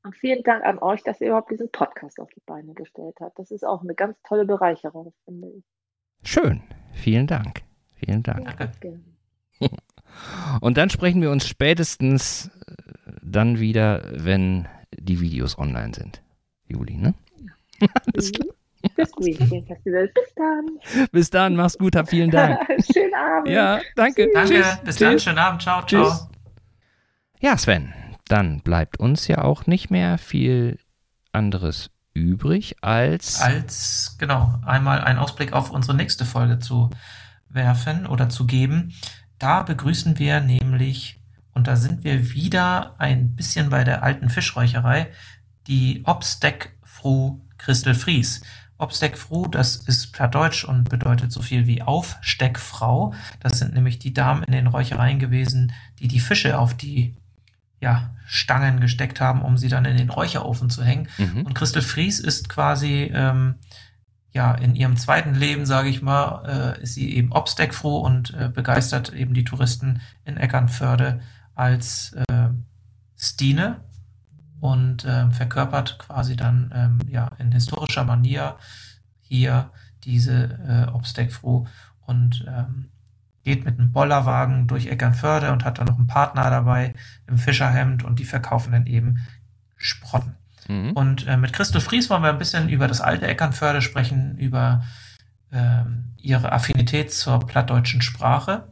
[0.05, 3.37] Und vielen Dank an euch, dass ihr überhaupt diesen Podcast auf die Beine gestellt habt.
[3.37, 5.65] Das ist auch eine ganz tolle Bereicherung, finde ich.
[6.23, 6.63] Schön.
[6.93, 7.63] Vielen Dank.
[7.97, 8.57] Vielen Dank.
[8.57, 8.71] Danke.
[8.79, 9.03] gerne.
[10.61, 16.23] Und dann sprechen wir uns spätestens äh, dann wieder, wenn die Videos online sind.
[16.69, 17.15] Juli, ne?
[18.15, 18.55] Alles klar.
[18.97, 20.09] Das Festival.
[20.15, 21.09] Bis dann.
[21.13, 22.61] Bis dann, mach's gut, hab vielen Dank.
[22.93, 23.49] Schönen Abend.
[23.49, 24.29] Ja, danke.
[24.33, 24.77] Danke, Tschüss.
[24.85, 25.09] bis Tschüss.
[25.09, 26.05] dann, schönen Abend, ciao, ciao.
[26.05, 26.29] Tschüss.
[27.41, 27.93] Ja, Sven,
[28.29, 30.79] dann bleibt uns ja auch nicht mehr viel
[31.33, 33.41] anderes übrig als.
[33.41, 36.91] Als, genau, einmal einen Ausblick auf unsere nächste Folge zu
[37.49, 38.95] werfen oder zu geben.
[39.39, 41.21] Da begrüßen wir nämlich,
[41.53, 45.09] und da sind wir wieder ein bisschen bei der alten Fischräucherei,
[45.67, 48.43] die Obsteck Fru Christel Fries.
[48.79, 53.15] Obsteck Fru, das ist Plattdeutsch und bedeutet so viel wie Aufsteckfrau.
[53.41, 57.15] Das sind nämlich die Damen in den Räuchereien gewesen, die die Fische auf die
[57.81, 61.09] ja, Stangen gesteckt haben, um sie dann in den Räucherofen zu hängen.
[61.19, 61.43] Mhm.
[61.47, 63.57] Und Christel Fries ist quasi ähm,
[64.33, 68.49] ja in ihrem zweiten Leben, sage ich mal, äh, ist sie eben obsteckfroh und äh,
[68.49, 71.21] begeistert eben die Touristen in Eckernförde
[71.55, 72.49] als äh,
[73.17, 73.81] Stine
[74.61, 78.57] und ähm, verkörpert quasi dann ähm, ja in historischer Manier
[79.21, 79.71] hier
[80.05, 81.67] diese äh, obsteckfroh
[82.07, 82.91] und ähm,
[83.45, 86.95] geht mit einem Bollerwagen durch Eckernförde und hat dann noch einen Partner dabei
[87.27, 89.19] im Fischerhemd und die verkaufen dann eben
[89.77, 90.35] Sprotten.
[90.69, 90.93] Mhm.
[90.93, 94.85] Und äh, mit Christel Fries wollen wir ein bisschen über das alte Eckernförde sprechen, über
[95.53, 98.67] ähm, ihre Affinität zur plattdeutschen Sprache.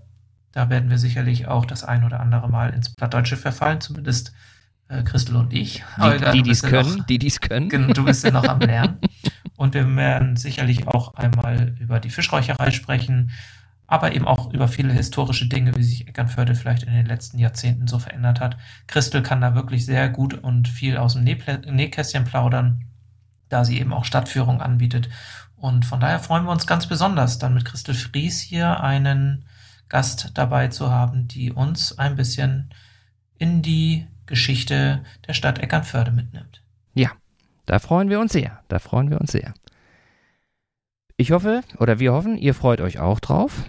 [0.51, 4.33] Da werden wir sicherlich auch das ein oder andere Mal ins Plattdeutsche verfallen, zumindest
[4.89, 5.83] äh, Christel und ich.
[5.99, 7.69] Die, die dies können, noch- die dies können.
[7.95, 8.99] Du bist ja noch am Lernen.
[9.57, 13.31] Und wir werden sicherlich auch einmal über die Fischräucherei sprechen,
[13.87, 17.87] aber eben auch über viele historische Dinge, wie sich Eckernförde vielleicht in den letzten Jahrzehnten
[17.87, 18.57] so verändert hat.
[18.89, 22.85] Christel kann da wirklich sehr gut und viel aus dem Nähkästchen plaudern,
[23.49, 25.09] da sie eben auch Stadtführung anbietet.
[25.57, 29.45] Und von daher freuen wir uns ganz besonders, dann mit Christel Fries hier einen
[29.89, 32.71] Gast dabei zu haben, die uns ein bisschen
[33.39, 36.63] in die Geschichte der Stadt Eckernförde mitnimmt.
[36.95, 37.11] Ja,
[37.67, 38.63] da freuen wir uns sehr.
[38.69, 39.55] Da freuen wir uns sehr.
[41.17, 43.65] Ich hoffe, oder wir hoffen, ihr freut euch auch drauf.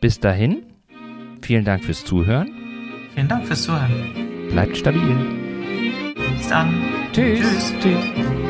[0.00, 0.64] Bis dahin,
[1.40, 2.50] vielen Dank fürs Zuhören.
[3.14, 4.48] Vielen Dank fürs Zuhören.
[4.50, 5.16] Bleibt stabil.
[6.36, 6.74] Bis dann.
[7.12, 7.40] Tschüss.
[7.40, 7.74] Tschüss.
[7.80, 8.41] Tschüss.